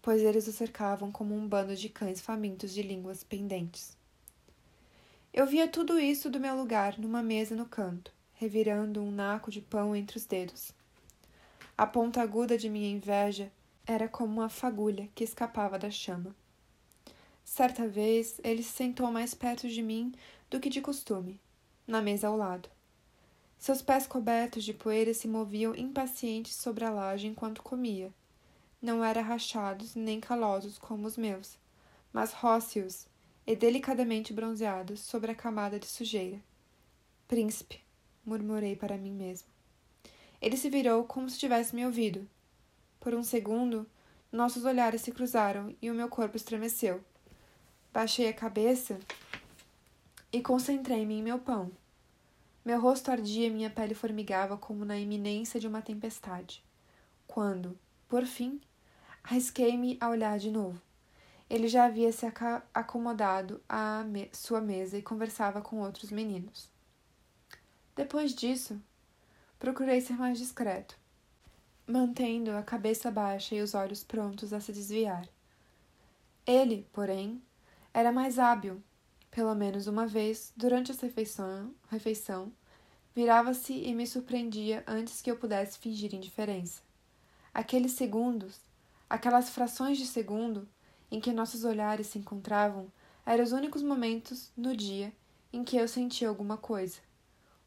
pois 0.02 0.22
eles 0.22 0.48
o 0.48 0.52
cercavam 0.52 1.12
como 1.12 1.36
um 1.36 1.48
bando 1.48 1.76
de 1.76 1.90
cães 1.90 2.22
famintos 2.22 2.74
de 2.74 2.82
línguas 2.82 3.24
pendentes. 3.24 3.98
Eu 5.34 5.46
via 5.46 5.68
tudo 5.68 6.00
isso 6.00 6.30
do 6.30 6.40
meu 6.40 6.56
lugar, 6.56 6.98
numa 6.98 7.22
mesa 7.22 7.56
no 7.56 7.66
canto, 7.66 8.12
revirando 8.34 9.02
um 9.02 9.12
naco 9.12 9.52
de 9.52 9.62
pão 9.62 9.96
entre 9.96 10.18
os 10.18 10.26
dedos. 10.26 10.72
A 11.78 11.86
ponta 11.86 12.22
aguda 12.22 12.58
de 12.58 12.70
minha 12.70 12.90
inveja 12.90 13.52
era 13.86 14.08
como 14.08 14.34
uma 14.34 14.50
fagulha 14.50 15.10
que 15.14 15.24
escapava 15.24 15.78
da 15.78 15.90
chama. 15.90 16.36
Certa 17.44 17.88
vez 17.88 18.40
ele 18.44 18.62
se 18.64 18.72
sentou 18.72 19.12
mais 19.12 19.34
perto 19.34 19.68
de 19.68 19.82
mim 19.82 20.14
do 20.50 20.60
que 20.60 20.70
de 20.70 20.82
costume, 20.82 21.40
na 21.88 22.02
mesa 22.02 22.28
ao 22.28 22.38
lado. 22.38 22.70
Seus 23.58 23.82
pés 23.82 24.08
cobertos 24.08 24.64
de 24.64 24.74
poeira 24.74 25.14
se 25.14 25.28
moviam 25.28 25.76
impacientes 25.76 26.56
sobre 26.56 26.86
a 26.86 26.90
laje 26.90 27.28
enquanto 27.28 27.62
comia, 27.62 28.14
não 28.82 29.04
eram 29.04 29.24
rachados 29.24 29.96
nem 29.96 30.20
calosos 30.20 30.78
como 30.78 31.06
os 31.06 31.18
meus, 31.18 31.58
mas 32.14 32.34
rósseos 32.34 33.08
e 33.46 33.56
delicadamente 33.56 34.32
bronzeados 34.32 35.00
sobre 35.02 35.32
a 35.32 35.36
camada 35.36 35.80
de 35.80 35.88
sujeira. 35.88 36.40
Príncipe, 37.28 37.82
murmurei 38.26 38.76
para 38.76 38.98
mim 38.98 39.12
mesmo. 39.12 39.48
Ele 40.42 40.56
se 40.56 40.70
virou 40.70 41.04
como 41.04 41.30
se 41.30 41.38
tivesse 41.38 41.76
me 41.76 41.86
ouvido. 41.86 42.28
Por 43.00 43.14
um 43.14 43.24
segundo, 43.24 43.86
nossos 44.32 44.64
olhares 44.64 45.02
se 45.02 45.12
cruzaram 45.12 45.76
e 45.82 45.90
o 45.90 45.94
meu 45.94 46.08
corpo 46.08 46.38
estremeceu. 46.38 47.04
Baixei 47.92 48.30
a 48.30 48.34
cabeça 48.34 49.00
e 50.32 50.42
concentrei-me 50.42 51.16
em 51.16 51.24
meu 51.24 51.40
pão. 51.40 51.72
Meu 52.64 52.80
rosto 52.80 53.10
ardia 53.10 53.48
e 53.48 53.50
minha 53.50 53.70
pele 53.70 53.96
formigava 53.96 54.56
como 54.58 54.86
na 54.86 54.98
iminência 54.98 55.60
de 55.60 55.68
uma 55.68 55.82
tempestade. 55.82 56.64
Quando, 57.26 57.78
por 58.08 58.26
fim, 58.26 58.62
Arrisquei-me 59.24 59.98
a 60.00 60.10
olhar 60.10 60.38
de 60.40 60.52
novo. 60.52 60.82
Ele 61.50 61.68
já 61.68 61.86
havia 61.86 62.12
se 62.12 62.26
acomodado 62.74 63.62
à 63.68 64.04
me 64.04 64.30
sua 64.32 64.62
mesa 64.62 64.98
e 64.98 65.02
conversava 65.02 65.62
com 65.62 65.80
outros 65.80 66.12
meninos. 66.12 66.70
Depois 67.96 68.34
disso, 68.34 68.80
procurei 69.58 70.00
ser 70.00 70.14
mais 70.14 70.38
discreto, 70.38 70.96
mantendo 71.88 72.52
a 72.52 72.62
cabeça 72.62 73.10
baixa 73.10 73.56
e 73.56 73.62
os 73.62 73.74
olhos 73.74 74.04
prontos 74.04 74.54
a 74.54 74.60
se 74.60 74.72
desviar. 74.72 75.28
Ele, 76.46 76.88
porém, 76.94 77.42
era 77.94 78.12
mais 78.12 78.40
hábil. 78.40 78.82
Pelo 79.32 79.54
menos 79.54 79.86
uma 79.86 80.08
vez, 80.08 80.54
durante 80.56 80.92
a 80.92 80.96
refeição, 80.96 81.74
refeição 81.90 82.52
virava-se 83.14 83.74
e 83.74 83.94
me 83.94 84.08
surpreendia 84.08 84.84
antes 84.88 85.22
que 85.22 85.30
eu 85.30 85.36
pudesse 85.36 85.78
fingir 85.78 86.14
indiferença. 86.16 86.82
Aqueles 87.54 87.92
segundos 87.92 88.60
Aquelas 89.10 89.50
frações 89.50 89.98
de 89.98 90.06
segundo 90.06 90.68
em 91.10 91.20
que 91.20 91.32
nossos 91.32 91.64
olhares 91.64 92.08
se 92.08 92.20
encontravam 92.20 92.92
eram 93.26 93.44
os 93.44 93.52
únicos 93.52 93.82
momentos 93.82 94.52
no 94.56 94.76
dia 94.76 95.12
em 95.52 95.64
que 95.64 95.78
eu 95.78 95.88
senti 95.88 96.24
alguma 96.24 96.58
coisa. 96.58 97.00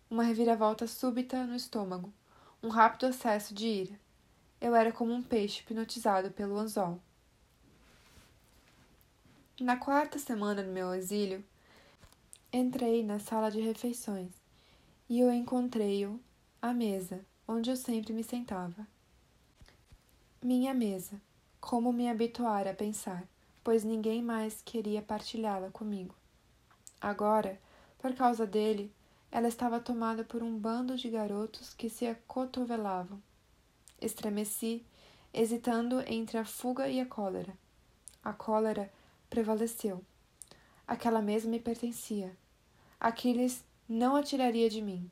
Uma 0.09 0.23
reviravolta 0.23 0.87
súbita 0.87 1.45
no 1.45 1.57
estômago, 1.57 2.13
um 2.63 2.69
rápido 2.69 3.07
acesso 3.07 3.53
de 3.53 3.67
ira. 3.67 4.01
Eu 4.61 4.75
era 4.77 4.93
como 4.93 5.13
um 5.13 5.23
peixe 5.23 5.63
hipnotizado 5.63 6.31
pelo 6.31 6.57
anzol. 6.57 7.01
Na 9.61 9.77
quarta 9.77 10.19
semana 10.19 10.63
do 10.63 10.71
meu 10.71 10.95
exílio, 10.95 11.45
entrei 12.53 13.03
na 13.03 13.19
sala 13.19 13.51
de 13.51 13.61
refeições 13.61 14.31
e 15.09 15.19
eu 15.21 15.33
encontrei-o 15.33 16.21
à 16.61 16.73
mesa, 16.73 17.25
onde 17.47 17.71
eu 17.71 17.77
sempre 17.77 18.13
me 18.13 18.23
sentava. 18.23 18.87
Minha 20.41 20.73
mesa, 20.73 21.21
como 21.63 21.93
me 21.93 22.11
habituara 22.11 22.73
a 22.73 22.75
pensar, 22.75 23.25
pois 23.63 23.85
ninguém 23.85 24.21
mais 24.21 24.61
queria 24.63 25.01
partilhá-la 25.01 25.71
comigo. 25.71 26.13
Agora, 27.01 27.59
por 28.01 28.13
causa 28.15 28.45
dele, 28.45 28.93
ela 29.31 29.47
estava 29.47 29.79
tomada 29.79 30.25
por 30.25 30.43
um 30.43 30.59
bando 30.59 30.97
de 30.97 31.09
garotos 31.09 31.73
que 31.73 31.89
se 31.89 32.05
acotovelavam. 32.05 33.23
Estremeci, 34.01 34.85
hesitando 35.33 36.01
entre 36.01 36.37
a 36.37 36.45
fuga 36.45 36.89
e 36.89 37.01
a 37.01 37.07
cólera. 37.07 37.57
A 38.25 38.33
cólera 38.33 38.93
prevaleceu. 39.31 40.05
Aquela 40.85 41.23
mesa 41.23 41.49
me 41.49 41.61
pertencia. 41.61 42.37
Aquiles 42.99 43.65
não 43.89 44.17
a 44.17 44.23
tiraria 44.23 44.69
de 44.69 44.83
mim. 44.83 45.09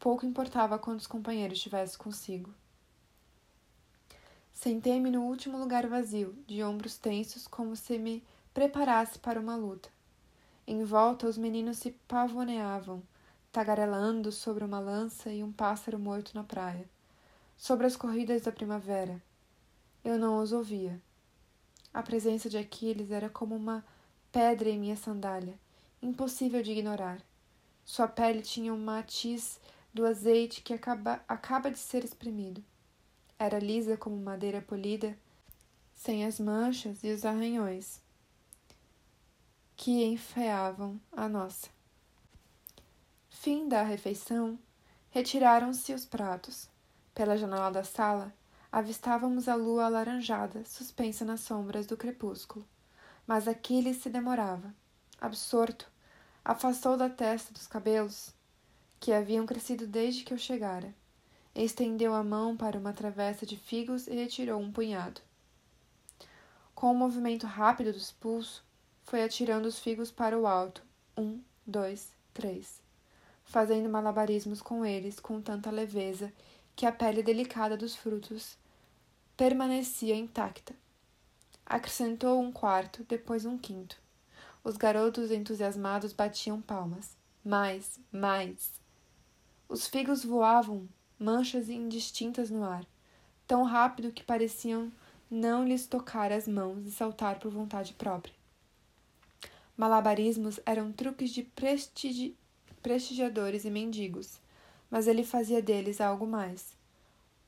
Pouco 0.00 0.26
importava 0.26 0.76
quantos 0.76 1.06
companheiros 1.06 1.60
tivesse 1.60 1.96
consigo. 1.96 2.52
Sentei-me 4.54 5.10
no 5.10 5.24
último 5.24 5.58
lugar 5.58 5.86
vazio, 5.88 6.32
de 6.46 6.62
ombros 6.62 6.96
tensos, 6.96 7.46
como 7.46 7.74
se 7.74 7.98
me 7.98 8.22
preparasse 8.54 9.18
para 9.18 9.38
uma 9.38 9.56
luta. 9.56 9.90
Em 10.66 10.84
volta, 10.84 11.26
os 11.26 11.36
meninos 11.36 11.76
se 11.78 11.90
pavoneavam, 12.08 13.02
tagarelando 13.52 14.32
sobre 14.32 14.64
uma 14.64 14.78
lança 14.78 15.30
e 15.30 15.42
um 15.42 15.52
pássaro 15.52 15.98
morto 15.98 16.34
na 16.34 16.44
praia, 16.44 16.88
sobre 17.56 17.86
as 17.86 17.96
corridas 17.96 18.42
da 18.42 18.52
primavera. 18.52 19.20
Eu 20.04 20.18
não 20.18 20.38
os 20.38 20.52
ouvia. 20.52 21.02
A 21.92 22.02
presença 22.02 22.48
de 22.48 22.56
Aquiles 22.56 23.10
era 23.10 23.28
como 23.28 23.54
uma 23.54 23.84
pedra 24.32 24.70
em 24.70 24.78
minha 24.78 24.96
sandália, 24.96 25.58
impossível 26.00 26.62
de 26.62 26.72
ignorar. 26.72 27.20
Sua 27.84 28.08
pele 28.08 28.40
tinha 28.40 28.72
um 28.72 28.82
matiz 28.82 29.60
do 29.92 30.06
azeite 30.06 30.62
que 30.62 30.72
acaba, 30.72 31.22
acaba 31.28 31.70
de 31.70 31.78
ser 31.78 32.04
espremido. 32.04 32.64
Era 33.38 33.58
lisa 33.58 33.96
como 33.96 34.16
madeira 34.16 34.62
polida, 34.62 35.16
sem 35.94 36.24
as 36.24 36.38
manchas 36.38 37.02
e 37.02 37.10
os 37.10 37.24
arranhões 37.24 38.04
que 39.76 40.04
enfeavam 40.04 41.00
a 41.12 41.28
nossa. 41.28 41.68
Fim 43.28 43.68
da 43.68 43.82
refeição, 43.82 44.58
retiraram-se 45.10 45.92
os 45.92 46.04
pratos. 46.04 46.68
Pela 47.14 47.36
janela 47.36 47.70
da 47.70 47.84
sala, 47.84 48.32
avistávamos 48.70 49.48
a 49.48 49.54
lua 49.54 49.86
alaranjada, 49.86 50.64
suspensa 50.64 51.24
nas 51.24 51.40
sombras 51.40 51.86
do 51.86 51.96
crepúsculo. 51.96 52.66
Mas 53.26 53.46
Aquiles 53.48 53.98
se 53.98 54.08
demorava. 54.08 54.74
Absorto, 55.20 55.90
afastou 56.44 56.96
da 56.96 57.08
testa 57.10 57.52
dos 57.52 57.66
cabelos 57.66 58.32
que 59.00 59.12
haviam 59.12 59.44
crescido 59.44 59.86
desde 59.86 60.24
que 60.24 60.32
eu 60.32 60.38
chegara. 60.38 60.94
Estendeu 61.54 62.12
a 62.14 62.24
mão 62.24 62.56
para 62.56 62.78
uma 62.78 62.92
travessa 62.92 63.46
de 63.46 63.56
figos 63.56 64.08
e 64.08 64.14
retirou 64.14 64.60
um 64.60 64.72
punhado. 64.72 65.20
Com 66.74 66.90
um 66.90 66.96
movimento 66.96 67.46
rápido 67.46 67.92
dos 67.92 68.10
pulsos, 68.10 68.60
foi 69.04 69.22
atirando 69.22 69.68
os 69.68 69.78
figos 69.78 70.10
para 70.10 70.36
o 70.36 70.46
alto. 70.48 70.82
Um, 71.16 71.40
dois, 71.64 72.12
três. 72.32 72.82
Fazendo 73.44 73.88
malabarismos 73.88 74.60
com 74.60 74.84
eles 74.84 75.20
com 75.20 75.40
tanta 75.40 75.70
leveza 75.70 76.32
que 76.74 76.86
a 76.86 76.90
pele 76.90 77.22
delicada 77.22 77.76
dos 77.76 77.94
frutos 77.94 78.58
permanecia 79.36 80.16
intacta. 80.16 80.74
Acrescentou 81.64 82.40
um 82.40 82.50
quarto, 82.50 83.04
depois 83.04 83.44
um 83.44 83.56
quinto. 83.56 83.96
Os 84.64 84.76
garotos 84.76 85.30
entusiasmados 85.30 86.12
batiam 86.12 86.60
palmas. 86.60 87.16
Mais, 87.44 88.00
mais. 88.10 88.72
Os 89.68 89.86
figos 89.86 90.24
voavam, 90.24 90.88
manchas 91.18 91.68
indistintas 91.68 92.50
no 92.50 92.64
ar, 92.64 92.84
tão 93.46 93.62
rápido 93.62 94.12
que 94.12 94.24
pareciam 94.24 94.90
não 95.30 95.64
lhes 95.64 95.86
tocar 95.86 96.32
as 96.32 96.46
mãos 96.46 96.86
e 96.86 96.90
saltar 96.90 97.38
por 97.38 97.50
vontade 97.50 97.92
própria. 97.94 98.34
Malabarismos 99.76 100.60
eram 100.64 100.92
truques 100.92 101.30
de 101.30 101.42
prestigi 101.42 102.36
prestigiadores 102.80 103.64
e 103.64 103.70
mendigos, 103.70 104.38
mas 104.90 105.06
ele 105.06 105.24
fazia 105.24 105.62
deles 105.62 106.00
algo 106.00 106.26
mais. 106.26 106.76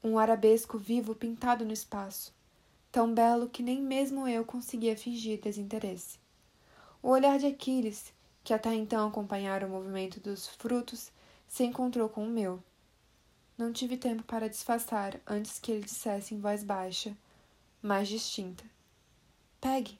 Um 0.03 0.19
arabesco 0.19 0.79
vivo 0.79 1.15
pintado 1.15 1.65
no 1.65 1.73
espaço, 1.73 2.35
tão 2.91 3.13
belo 3.13 3.49
que 3.49 3.63
nem 3.63 3.83
mesmo 3.83 4.27
eu 4.27 4.45
conseguia 4.45 4.97
fingir 4.97 5.41
desinteresse. 5.41 6.19
O 7.03 7.11
olhar 7.11 7.39
de 7.39 7.47
Aquiles, 7.47 8.13
que 8.43 8.55
até 8.55 8.75
então 8.75 9.09
acompanhara 9.09 9.67
o 9.67 9.71
movimento 9.71 10.19
dos 10.19 10.49
frutos, 10.49 11.13
se 11.47 11.63
encontrou 11.65 12.09
com 12.09 12.25
o 12.27 12.31
meu. 12.31 12.63
Não 13.59 13.73
tive 13.73 13.97
tempo 13.97 14.23
para 14.23 14.49
disfarçar 14.49 15.19
antes 15.27 15.59
que 15.59 15.73
ele 15.73 15.85
dissesse 15.85 16.35
em 16.35 16.41
voz 16.41 16.63
baixa, 16.63 17.17
mais 17.81 18.07
distinta: 18.07 18.65
Pegue. 19.61 19.99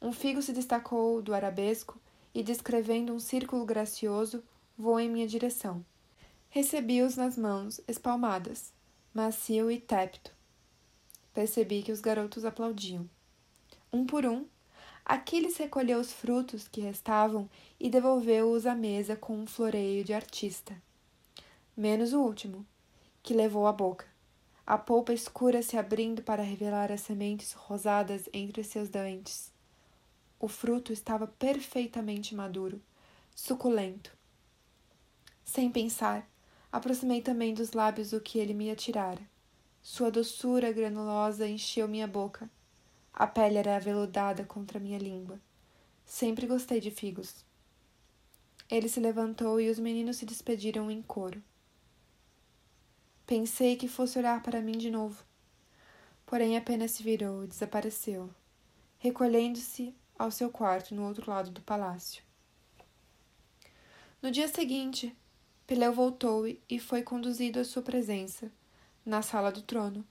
Um 0.00 0.12
figo 0.12 0.40
se 0.40 0.52
destacou 0.52 1.20
do 1.20 1.34
arabesco 1.34 2.00
e, 2.32 2.42
descrevendo 2.42 3.12
um 3.12 3.18
círculo 3.18 3.64
gracioso, 3.64 4.44
voou 4.78 5.00
em 5.00 5.10
minha 5.10 5.26
direção. 5.26 5.84
Recebi-os 6.48 7.16
nas 7.16 7.36
mãos, 7.36 7.80
espalmadas, 7.88 8.72
macio 9.12 9.70
e 9.70 9.80
tépito. 9.80 10.32
Percebi 11.34 11.82
que 11.82 11.92
os 11.92 12.00
garotos 12.00 12.44
aplaudiam. 12.44 13.08
Um 13.92 14.06
por 14.06 14.24
um, 14.24 14.46
Aquiles 15.04 15.56
recolheu 15.56 16.00
os 16.00 16.12
frutos 16.12 16.66
que 16.66 16.80
restavam 16.80 17.48
e 17.78 17.88
devolveu-os 17.88 18.66
à 18.66 18.74
mesa 18.74 19.14
com 19.14 19.38
um 19.38 19.46
floreio 19.46 20.02
de 20.02 20.12
artista. 20.12 20.76
Menos 21.76 22.12
o 22.12 22.20
último, 22.20 22.64
que 23.22 23.34
levou 23.34 23.66
à 23.66 23.72
boca, 23.72 24.06
a 24.66 24.78
polpa 24.78 25.12
escura 25.12 25.62
se 25.62 25.76
abrindo 25.76 26.22
para 26.22 26.42
revelar 26.42 26.90
as 26.90 27.02
sementes 27.02 27.52
rosadas 27.52 28.28
entre 28.32 28.64
seus 28.64 28.88
dentes. 28.88 29.52
O 30.40 30.48
fruto 30.48 30.92
estava 30.92 31.26
perfeitamente 31.26 32.34
maduro, 32.34 32.80
suculento. 33.34 34.10
Sem 35.44 35.70
pensar, 35.70 36.28
aproximei 36.72 37.20
também 37.20 37.54
dos 37.54 37.72
lábios 37.72 38.12
o 38.12 38.20
que 38.20 38.38
ele 38.38 38.54
me 38.54 38.70
atirara. 38.70 39.22
Sua 39.82 40.10
doçura 40.10 40.72
granulosa 40.72 41.46
encheu 41.46 41.86
minha 41.86 42.06
boca 42.06 42.50
a 43.18 43.26
pele 43.26 43.56
era 43.56 43.76
aveludada 43.76 44.44
contra 44.44 44.78
minha 44.78 44.98
língua. 44.98 45.40
Sempre 46.04 46.46
gostei 46.46 46.80
de 46.80 46.90
figos. 46.90 47.46
Ele 48.68 48.90
se 48.90 49.00
levantou 49.00 49.58
e 49.58 49.70
os 49.70 49.78
meninos 49.78 50.18
se 50.18 50.26
despediram 50.26 50.90
em 50.90 51.00
coro. 51.00 51.42
Pensei 53.26 53.74
que 53.74 53.88
fosse 53.88 54.18
olhar 54.18 54.40
para 54.40 54.62
mim 54.62 54.78
de 54.78 54.88
novo. 54.88 55.24
Porém, 56.24 56.56
apenas 56.56 56.92
se 56.92 57.02
virou 57.02 57.42
e 57.42 57.48
desapareceu, 57.48 58.30
recolhendo-se 58.98 59.92
ao 60.16 60.30
seu 60.30 60.48
quarto 60.48 60.94
no 60.94 61.04
outro 61.04 61.28
lado 61.28 61.50
do 61.50 61.60
palácio. 61.60 62.22
No 64.22 64.30
dia 64.30 64.46
seguinte, 64.46 65.14
Peleu 65.66 65.92
voltou 65.92 66.46
e 66.46 66.78
foi 66.78 67.02
conduzido 67.02 67.58
à 67.58 67.64
sua 67.64 67.82
presença, 67.82 68.50
na 69.04 69.22
sala 69.22 69.50
do 69.50 69.62
trono, 69.62 70.06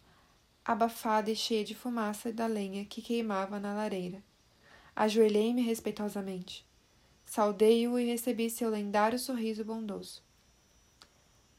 abafada 0.63 1.31
e 1.31 1.35
cheia 1.35 1.63
de 1.63 1.73
fumaça 1.73 2.33
da 2.33 2.47
lenha 2.47 2.83
que 2.83 3.01
queimava 3.01 3.61
na 3.61 3.73
lareira. 3.73 4.21
Ajoelhei-me 4.93 5.61
respeitosamente. 5.61 6.65
Saudei-o 7.25 7.97
e 7.97 8.05
recebi 8.05 8.49
seu 8.49 8.69
lendário 8.69 9.17
sorriso 9.17 9.63
bondoso. 9.63 10.21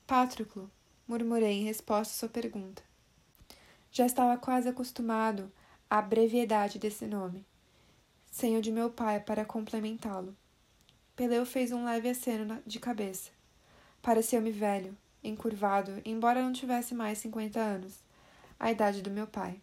Pátroclo, 0.06 0.70
murmurei 1.06 1.60
em 1.60 1.64
resposta 1.64 2.12
à 2.12 2.16
sua 2.16 2.28
pergunta. 2.28 2.82
Já 3.90 4.06
estava 4.06 4.36
quase 4.36 4.68
acostumado 4.68 5.50
à 5.88 6.02
brevidade 6.02 6.78
desse 6.78 7.06
nome, 7.06 7.46
sem 8.30 8.56
o 8.56 8.62
de 8.62 8.72
meu 8.72 8.90
pai 8.90 9.20
para 9.20 9.44
complementá-lo. 9.44 10.36
Peleu 11.14 11.46
fez 11.46 11.72
um 11.72 11.84
leve 11.84 12.10
aceno 12.10 12.62
de 12.66 12.78
cabeça. 12.78 13.30
Pareceu-me 14.02 14.50
velho, 14.50 14.96
encurvado, 15.22 16.02
embora 16.04 16.42
não 16.42 16.52
tivesse 16.52 16.94
mais 16.94 17.18
cinquenta 17.18 17.60
anos 17.60 18.04
a 18.58 18.70
idade 18.70 19.02
do 19.02 19.10
meu 19.10 19.26
pai. 19.26 19.60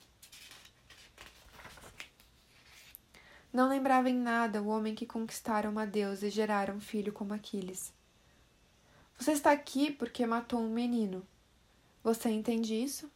Não 3.51 3.69
lembrava 3.69 4.10
em 4.10 4.17
nada 4.17 4.62
o 4.63 4.67
homem 4.67 4.95
que 4.95 5.06
conquistara 5.06 5.69
uma 5.69 5.86
deusa 5.86 6.25
e 6.25 6.32
gerara 6.32 6.73
um 6.73 6.79
filho 6.79 7.13
como 7.13 7.34
Aquiles. 7.34 7.93
Você 9.19 9.32
está 9.32 9.51
aqui 9.51 9.91
porque 9.91 10.25
matou 10.25 10.60
um 10.60 10.69
menino. 10.69 11.25
Você 12.03 12.29
entende 12.29 12.75
isso? 12.75 13.09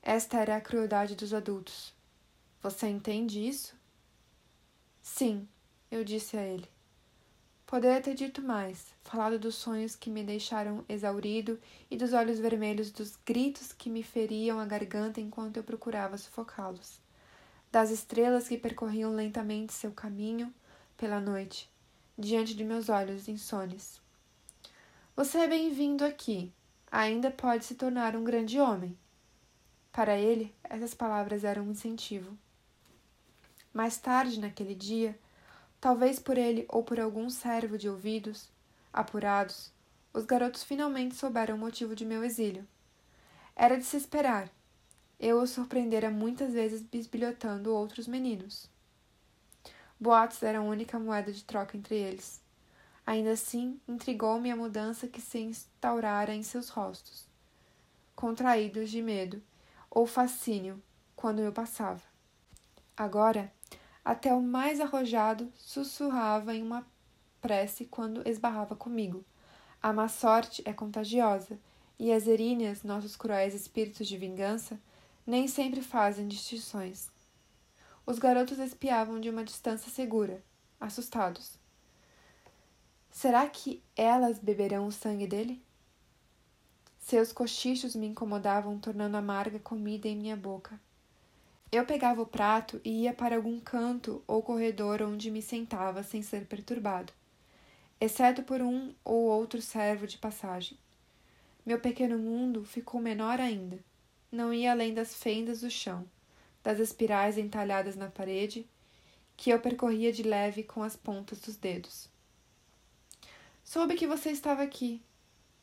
Esta 0.00 0.38
era 0.38 0.56
a 0.56 0.60
crueldade 0.60 1.14
dos 1.14 1.34
adultos. 1.34 1.92
Você 2.62 2.88
entende 2.88 3.46
isso? 3.46 3.76
Sim, 5.02 5.46
eu 5.90 6.02
disse 6.02 6.38
a 6.38 6.42
ele. 6.42 6.66
Poderia 7.66 8.00
ter 8.00 8.14
dito 8.14 8.40
mais, 8.40 8.86
falado 9.04 9.38
dos 9.38 9.56
sonhos 9.56 9.94
que 9.94 10.08
me 10.08 10.24
deixaram 10.24 10.82
exaurido 10.88 11.60
e 11.90 11.96
dos 11.98 12.14
olhos 12.14 12.38
vermelhos 12.38 12.90
dos 12.90 13.16
gritos 13.16 13.70
que 13.70 13.90
me 13.90 14.02
feriam 14.02 14.58
a 14.58 14.64
garganta 14.64 15.20
enquanto 15.20 15.58
eu 15.58 15.62
procurava 15.62 16.16
sufocá-los, 16.16 16.98
das 17.70 17.90
estrelas 17.90 18.48
que 18.48 18.56
percorriam 18.56 19.14
lentamente 19.14 19.74
seu 19.74 19.92
caminho 19.92 20.54
pela 20.96 21.20
noite, 21.20 21.70
diante 22.18 22.54
de 22.54 22.64
meus 22.64 22.88
olhos 22.88 23.28
insones. 23.28 24.00
Você 25.14 25.36
é 25.36 25.46
bem-vindo 25.46 26.02
aqui. 26.02 26.50
Ainda 26.90 27.30
pode 27.30 27.64
se 27.64 27.74
tornar 27.74 28.16
um 28.16 28.24
grande 28.24 28.58
homem. 28.60 28.96
Para 29.92 30.16
ele, 30.16 30.54
essas 30.64 30.94
palavras 30.94 31.44
eram 31.44 31.64
um 31.64 31.70
incentivo. 31.70 32.36
Mais 33.72 33.98
tarde, 33.98 34.40
naquele 34.40 34.74
dia, 34.74 35.18
Talvez 35.80 36.18
por 36.18 36.36
ele 36.36 36.66
ou 36.68 36.82
por 36.82 36.98
algum 36.98 37.30
servo 37.30 37.78
de 37.78 37.88
ouvidos, 37.88 38.48
apurados, 38.92 39.70
os 40.12 40.24
garotos 40.24 40.64
finalmente 40.64 41.14
souberam 41.14 41.54
o 41.54 41.58
motivo 41.58 41.94
de 41.94 42.04
meu 42.04 42.24
exílio. 42.24 42.66
Era 43.54 43.78
de 43.78 43.84
se 43.84 43.96
esperar. 43.96 44.50
Eu 45.20 45.40
os 45.40 45.50
surpreendera 45.50 46.10
muitas 46.10 46.52
vezes 46.52 46.82
bisbilhotando 46.82 47.72
outros 47.72 48.08
meninos. 48.08 48.68
Boatos 50.00 50.42
eram 50.42 50.66
a 50.66 50.70
única 50.70 50.98
moeda 50.98 51.32
de 51.32 51.44
troca 51.44 51.76
entre 51.76 51.96
eles. 51.96 52.40
Ainda 53.08 53.30
assim, 53.30 53.80
intrigou-me 53.88 54.50
a 54.50 54.56
mudança 54.56 55.08
que 55.08 55.18
se 55.18 55.38
instaurara 55.38 56.34
em 56.34 56.42
seus 56.42 56.68
rostos, 56.68 57.24
contraídos 58.14 58.90
de 58.90 59.00
medo 59.00 59.42
ou 59.90 60.06
fascínio 60.06 60.78
quando 61.16 61.38
eu 61.38 61.50
passava. 61.50 62.02
Agora, 62.94 63.50
até 64.04 64.34
o 64.34 64.42
mais 64.42 64.78
arrojado 64.78 65.50
sussurrava 65.56 66.54
em 66.54 66.62
uma 66.62 66.86
prece 67.40 67.86
quando 67.86 68.28
esbarrava 68.28 68.76
comigo. 68.76 69.24
A 69.82 69.90
má 69.90 70.06
sorte 70.06 70.60
é 70.66 70.74
contagiosa, 70.74 71.58
e 71.98 72.12
as 72.12 72.26
eríneas, 72.26 72.82
nossos 72.82 73.16
cruéis 73.16 73.54
espíritos 73.54 74.06
de 74.06 74.18
vingança, 74.18 74.78
nem 75.26 75.48
sempre 75.48 75.80
fazem 75.80 76.28
distinções. 76.28 77.08
Os 78.04 78.18
garotos 78.18 78.58
espiavam 78.58 79.18
de 79.18 79.30
uma 79.30 79.44
distância 79.44 79.90
segura, 79.90 80.44
assustados. 80.78 81.57
Será 83.20 83.48
que 83.48 83.82
elas 83.96 84.38
beberão 84.38 84.86
o 84.86 84.92
sangue 84.92 85.26
dele? 85.26 85.60
Seus 87.00 87.32
cochichos 87.32 87.96
me 87.96 88.06
incomodavam, 88.06 88.78
tornando 88.78 89.16
amarga 89.16 89.58
comida 89.58 90.06
em 90.06 90.14
minha 90.14 90.36
boca. 90.36 90.80
Eu 91.72 91.84
pegava 91.84 92.22
o 92.22 92.26
prato 92.26 92.80
e 92.84 93.02
ia 93.02 93.12
para 93.12 93.34
algum 93.34 93.58
canto 93.58 94.22
ou 94.24 94.40
corredor 94.40 95.02
onde 95.02 95.32
me 95.32 95.42
sentava 95.42 96.04
sem 96.04 96.22
ser 96.22 96.46
perturbado, 96.46 97.12
exceto 98.00 98.44
por 98.44 98.62
um 98.62 98.94
ou 99.04 99.24
outro 99.24 99.60
servo 99.60 100.06
de 100.06 100.16
passagem. 100.16 100.78
Meu 101.66 101.80
pequeno 101.80 102.20
mundo 102.20 102.64
ficou 102.64 103.00
menor 103.00 103.40
ainda. 103.40 103.80
Não 104.30 104.54
ia 104.54 104.70
além 104.70 104.94
das 104.94 105.12
fendas 105.12 105.62
do 105.62 105.70
chão, 105.72 106.08
das 106.62 106.78
espirais 106.78 107.36
entalhadas 107.36 107.96
na 107.96 108.06
parede, 108.06 108.64
que 109.36 109.50
eu 109.50 109.58
percorria 109.58 110.12
de 110.12 110.22
leve 110.22 110.62
com 110.62 110.84
as 110.84 110.94
pontas 110.94 111.40
dos 111.40 111.56
dedos. 111.56 112.16
Soube 113.70 113.96
que 113.96 114.06
você 114.06 114.30
estava 114.30 114.62
aqui, 114.62 115.02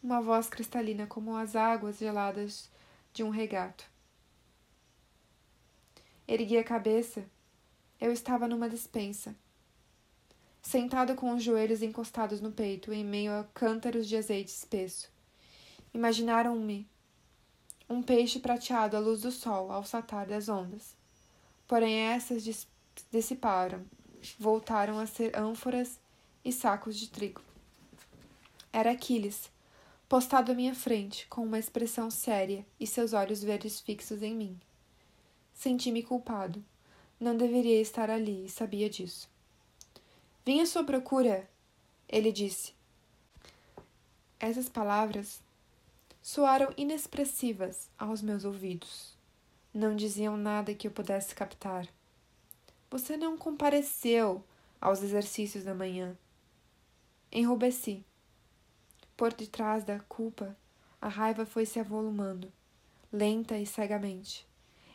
uma 0.03 0.21
voz 0.21 0.47
cristalina 0.47 1.07
como 1.07 1.35
as 1.35 1.55
águas 1.55 1.97
geladas 1.97 2.69
de 3.11 3.23
um 3.23 3.31
regato. 3.31 3.83
Ergui 6.27 6.55
a 6.59 6.63
cabeça. 6.63 7.25
Eu 7.99 8.13
estava 8.13 8.47
numa 8.47 8.69
despensa. 8.69 9.35
Sentado 10.61 11.15
com 11.15 11.33
os 11.33 11.41
joelhos 11.41 11.81
encostados 11.81 12.39
no 12.39 12.51
peito, 12.51 12.93
em 12.93 13.03
meio 13.03 13.31
a 13.31 13.43
cântaros 13.55 14.07
de 14.07 14.15
azeite 14.15 14.51
espesso. 14.51 15.11
Imaginaram-me 15.91 16.87
um 17.89 18.03
peixe 18.03 18.37
prateado 18.37 18.95
à 18.95 18.99
luz 18.99 19.21
do 19.21 19.31
sol 19.31 19.71
ao 19.71 19.83
saltar 19.83 20.27
das 20.27 20.47
ondas. 20.47 20.95
Porém, 21.67 21.95
essas 22.11 22.43
dissiparam, 23.09 23.83
voltaram 24.37 24.99
a 24.99 25.07
ser 25.07 25.35
ânforas 25.35 25.99
e 26.43 26.53
sacos 26.53 26.99
de 26.99 27.09
trigo. 27.09 27.44
Era 28.75 28.91
Aquiles, 28.91 29.49
postado 30.09 30.51
à 30.51 30.53
minha 30.53 30.75
frente, 30.75 31.25
com 31.27 31.41
uma 31.45 31.57
expressão 31.57 32.11
séria 32.11 32.65
e 32.77 32.85
seus 32.85 33.13
olhos 33.13 33.41
verdes 33.41 33.79
fixos 33.79 34.21
em 34.21 34.35
mim. 34.35 34.59
Senti-me 35.53 36.03
culpado. 36.03 36.61
Não 37.17 37.37
deveria 37.37 37.79
estar 37.79 38.09
ali 38.09 38.43
e 38.43 38.49
sabia 38.49 38.89
disso. 38.89 39.29
Vim 40.45 40.59
à 40.59 40.65
sua 40.65 40.83
procura, 40.83 41.49
ele 42.09 42.33
disse. 42.33 42.73
Essas 44.37 44.67
palavras 44.67 45.41
soaram 46.21 46.73
inexpressivas 46.75 47.89
aos 47.97 48.21
meus 48.21 48.43
ouvidos. 48.43 49.17
Não 49.73 49.95
diziam 49.95 50.35
nada 50.35 50.75
que 50.75 50.85
eu 50.85 50.91
pudesse 50.91 51.33
captar. 51.33 51.87
Você 52.91 53.15
não 53.15 53.37
compareceu 53.37 54.43
aos 54.81 55.01
exercícios 55.01 55.63
da 55.63 55.73
manhã. 55.73 56.17
Enrubesci. 57.31 58.03
Por 59.17 59.33
detrás 59.33 59.83
da 59.83 59.99
culpa, 59.99 60.57
a 60.99 61.07
raiva 61.07 61.45
foi 61.45 61.65
se 61.65 61.79
avolumando, 61.79 62.51
lenta 63.11 63.57
e 63.57 63.65
cegamente. 63.65 64.45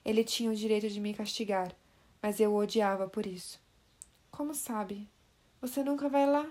Ele 0.05 0.25
tinha 0.25 0.51
o 0.51 0.57
direito 0.57 0.89
de 0.89 1.01
me 1.01 1.15
castigar, 1.15 1.75
mas 2.21 2.41
eu 2.41 2.53
o 2.53 2.57
odiava 2.57 3.09
por 3.09 3.27
isso. 3.27 3.61
Como 4.31 4.55
sabe? 4.55 5.09
Você 5.61 5.83
nunca 5.83 6.09
vai 6.09 6.27
lá? 6.27 6.49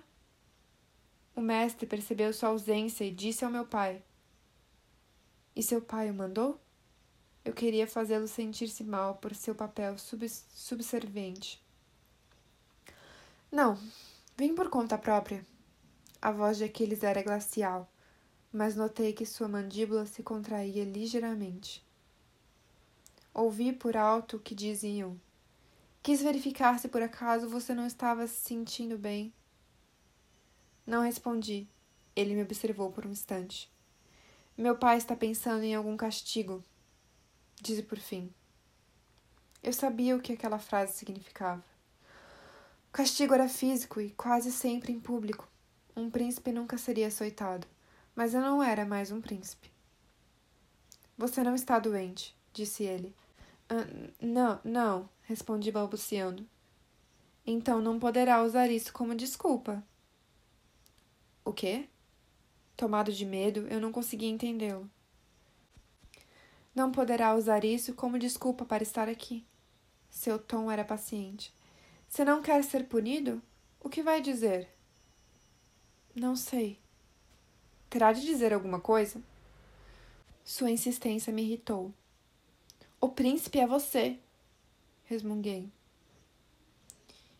O 1.35 1.41
mestre 1.41 1.85
percebeu 1.85 2.33
sua 2.33 2.49
ausência 2.49 3.03
e 3.03 3.11
disse 3.11 3.45
ao 3.45 3.51
meu 3.51 3.65
pai: 3.65 4.01
E 5.55 5.61
seu 5.63 5.81
pai 5.81 6.09
o 6.09 6.13
mandou? 6.13 6.59
Eu 7.45 7.53
queria 7.53 7.87
fazê-lo 7.87 8.27
sentir-se 8.27 8.83
mal 8.83 9.15
por 9.15 9.33
seu 9.33 9.55
papel 9.55 9.97
subs 9.97 10.45
subserviente. 10.53 11.61
Não, 13.51 13.79
vim 14.37 14.53
por 14.53 14.69
conta 14.69 14.97
própria. 14.97 15.45
A 16.21 16.31
voz 16.31 16.57
de 16.57 16.65
Aquiles 16.65 17.01
era 17.01 17.23
glacial, 17.23 17.89
mas 18.51 18.75
notei 18.75 19.13
que 19.13 19.25
sua 19.25 19.47
mandíbula 19.47 20.05
se 20.05 20.21
contraía 20.21 20.83
ligeiramente. 20.83 21.81
Ouvi 23.33 23.71
por 23.71 23.95
alto 23.95 24.35
o 24.35 24.39
que 24.39 24.53
diziam. 24.53 25.19
Quis 26.03 26.21
verificar 26.21 26.77
se 26.77 26.89
por 26.89 27.01
acaso 27.01 27.47
você 27.47 27.73
não 27.73 27.87
estava 27.87 28.27
se 28.27 28.35
sentindo 28.35 28.97
bem. 28.97 29.33
Não 30.85 31.03
respondi. 31.03 31.67
Ele 32.15 32.35
me 32.35 32.41
observou 32.41 32.91
por 32.91 33.05
um 33.05 33.11
instante. 33.11 33.71
Meu 34.57 34.75
pai 34.75 34.97
está 34.97 35.15
pensando 35.15 35.63
em 35.63 35.73
algum 35.73 35.95
castigo, 35.95 36.61
disse 37.61 37.83
por 37.83 37.97
fim. 37.97 38.33
Eu 39.63 39.71
sabia 39.71 40.17
o 40.17 40.21
que 40.21 40.33
aquela 40.33 40.59
frase 40.59 40.97
significava. 40.97 41.63
O 42.89 42.91
castigo 42.91 43.33
era 43.33 43.47
físico 43.47 44.01
e 44.01 44.09
quase 44.11 44.51
sempre 44.51 44.91
em 44.91 44.99
público. 44.99 45.47
Um 45.99 46.09
príncipe 46.09 46.53
nunca 46.53 46.77
seria 46.77 47.07
açoitado, 47.07 47.67
mas 48.15 48.33
eu 48.33 48.39
não 48.39 48.63
era 48.63 48.85
mais 48.85 49.11
um 49.11 49.19
príncipe. 49.19 49.69
Você 51.17 51.43
não 51.43 51.53
está 51.53 51.77
doente, 51.77 52.33
disse 52.53 52.85
ele. 52.85 53.13
Ah, 53.67 53.85
não, 54.21 54.61
não, 54.63 55.09
respondi 55.23 55.69
balbuciando. 55.73 56.47
Então 57.45 57.81
não 57.81 57.99
poderá 57.99 58.41
usar 58.41 58.71
isso 58.71 58.93
como 58.93 59.13
desculpa. 59.13 59.83
O 61.43 61.51
quê? 61.51 61.89
Tomado 62.77 63.11
de 63.11 63.25
medo, 63.25 63.67
eu 63.67 63.81
não 63.81 63.91
conseguia 63.91 64.29
entendê-lo. 64.29 64.89
Não 66.73 66.93
poderá 66.93 67.35
usar 67.35 67.65
isso 67.65 67.93
como 67.93 68.17
desculpa 68.17 68.63
para 68.63 68.83
estar 68.83 69.09
aqui. 69.09 69.45
Seu 70.09 70.39
tom 70.39 70.71
era 70.71 70.85
paciente. 70.85 71.53
Se 72.07 72.23
não 72.23 72.41
quer 72.41 72.63
ser 72.63 72.85
punido, 72.85 73.41
o 73.81 73.89
que 73.89 74.01
vai 74.01 74.21
dizer? 74.21 74.78
Não 76.19 76.35
sei. 76.35 76.77
Terá 77.89 78.11
de 78.11 78.19
dizer 78.25 78.53
alguma 78.53 78.77
coisa? 78.77 79.21
Sua 80.43 80.69
insistência 80.69 81.31
me 81.31 81.43
irritou. 81.43 81.93
O 82.99 83.07
príncipe 83.07 83.57
é 83.57 83.65
você, 83.65 84.19
resmunguei. 85.05 85.69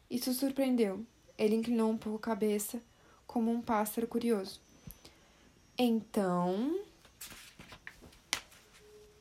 Isso 0.10 0.32
surpreendeu. 0.34 1.06
Ele 1.38 1.58
inclinou 1.58 1.92
um 1.92 1.98
pouco 1.98 2.20
a 2.20 2.34
cabeça, 2.34 2.82
como 3.28 3.52
um 3.52 3.62
pássaro 3.62 4.08
curioso. 4.08 4.62
Então. 5.78 6.80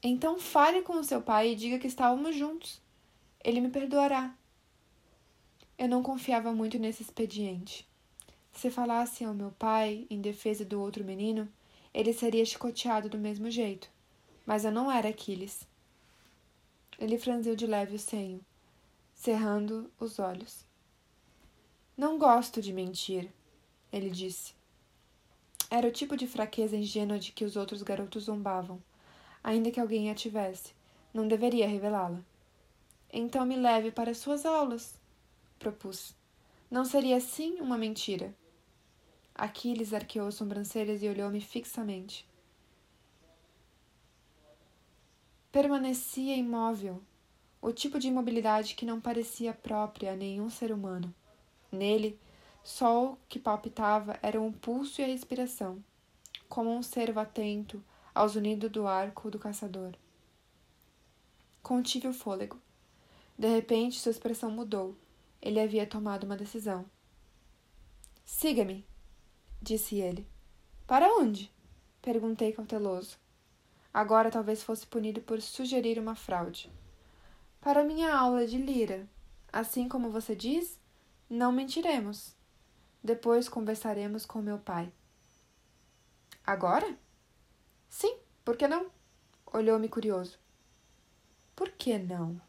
Então 0.00 0.38
fale 0.38 0.82
com 0.82 1.00
o 1.00 1.04
seu 1.04 1.20
pai 1.20 1.50
e 1.50 1.56
diga 1.56 1.80
que 1.80 1.88
estávamos 1.88 2.36
juntos. 2.36 2.80
Ele 3.42 3.60
me 3.60 3.70
perdoará. 3.70 4.32
Eu 5.76 5.88
não 5.88 6.00
confiava 6.00 6.52
muito 6.52 6.78
nesse 6.78 7.02
expediente. 7.02 7.87
Se 8.58 8.72
falasse 8.72 9.22
ao 9.22 9.32
meu 9.32 9.52
pai 9.52 10.04
em 10.10 10.20
defesa 10.20 10.64
do 10.64 10.80
outro 10.80 11.04
menino, 11.04 11.48
ele 11.94 12.12
seria 12.12 12.44
chicoteado 12.44 13.08
do 13.08 13.16
mesmo 13.16 13.48
jeito. 13.48 13.88
Mas 14.44 14.64
eu 14.64 14.72
não 14.72 14.90
era 14.90 15.10
Aquiles. 15.10 15.64
Ele 16.98 17.16
franziu 17.20 17.54
de 17.54 17.68
leve 17.68 17.94
o 17.94 17.98
senho, 18.00 18.44
cerrando 19.14 19.88
os 20.00 20.18
olhos. 20.18 20.66
Não 21.96 22.18
gosto 22.18 22.60
de 22.60 22.72
mentir. 22.72 23.30
ele 23.92 24.10
disse. 24.10 24.54
Era 25.70 25.86
o 25.86 25.92
tipo 25.92 26.16
de 26.16 26.26
fraqueza 26.26 26.76
ingênua 26.76 27.16
de 27.16 27.30
que 27.30 27.44
os 27.44 27.54
outros 27.54 27.84
garotos 27.84 28.24
zombavam. 28.24 28.82
Ainda 29.40 29.70
que 29.70 29.78
alguém 29.78 30.10
a 30.10 30.16
tivesse, 30.16 30.72
não 31.14 31.28
deveria 31.28 31.68
revelá-la. 31.68 32.20
Então 33.12 33.46
me 33.46 33.54
leve 33.54 33.92
para 33.92 34.14
suas 34.14 34.44
aulas, 34.44 34.98
propus. 35.60 36.12
Não 36.68 36.84
seria 36.84 37.18
assim 37.18 37.60
uma 37.60 37.78
mentira? 37.78 38.34
Aquiles 39.38 39.94
arqueou 39.94 40.26
as 40.26 40.34
sobrancelhas 40.34 41.00
e 41.00 41.08
olhou-me 41.08 41.40
fixamente. 41.40 42.28
Permanecia 45.52 46.36
imóvel, 46.36 47.00
o 47.62 47.72
tipo 47.72 48.00
de 48.00 48.08
imobilidade 48.08 48.74
que 48.74 48.84
não 48.84 49.00
parecia 49.00 49.54
própria 49.54 50.12
a 50.12 50.16
nenhum 50.16 50.50
ser 50.50 50.72
humano. 50.72 51.14
Nele, 51.70 52.18
só 52.64 53.12
o 53.12 53.18
que 53.28 53.38
palpitava 53.38 54.18
eram 54.22 54.48
o 54.48 54.52
pulso 54.52 55.00
e 55.00 55.04
a 55.04 55.06
respiração, 55.06 55.82
como 56.48 56.70
um 56.70 56.82
cervo 56.82 57.20
atento 57.20 57.82
aos 58.12 58.34
unidos 58.34 58.70
do 58.72 58.88
arco 58.88 59.30
do 59.30 59.38
caçador. 59.38 59.94
Contive 61.62 62.08
o 62.08 62.12
fôlego. 62.12 62.60
De 63.38 63.46
repente, 63.46 64.00
sua 64.00 64.10
expressão 64.10 64.50
mudou. 64.50 64.96
Ele 65.40 65.60
havia 65.60 65.86
tomado 65.86 66.24
uma 66.24 66.36
decisão. 66.36 66.84
Siga-me, 68.24 68.84
disse 69.60 69.96
ele. 69.96 70.26
Para 70.86 71.12
onde? 71.14 71.52
perguntei 72.00 72.52
cauteloso. 72.52 73.18
Agora 73.92 74.30
talvez 74.30 74.62
fosse 74.62 74.86
punido 74.86 75.20
por 75.20 75.40
sugerir 75.40 75.98
uma 75.98 76.14
fraude. 76.14 76.70
Para 77.60 77.84
minha 77.84 78.14
aula 78.14 78.46
de 78.46 78.56
lira. 78.56 79.06
Assim 79.52 79.88
como 79.88 80.10
você 80.10 80.36
diz, 80.36 80.78
não 81.28 81.50
mentiremos. 81.50 82.34
Depois 83.02 83.48
conversaremos 83.48 84.24
com 84.24 84.40
meu 84.40 84.58
pai. 84.58 84.92
Agora? 86.46 86.96
Sim, 87.88 88.16
por 88.44 88.56
que 88.56 88.68
não? 88.68 88.90
Olhou-me 89.46 89.88
curioso. 89.88 90.38
Por 91.54 91.70
que 91.70 91.98
não? 91.98 92.40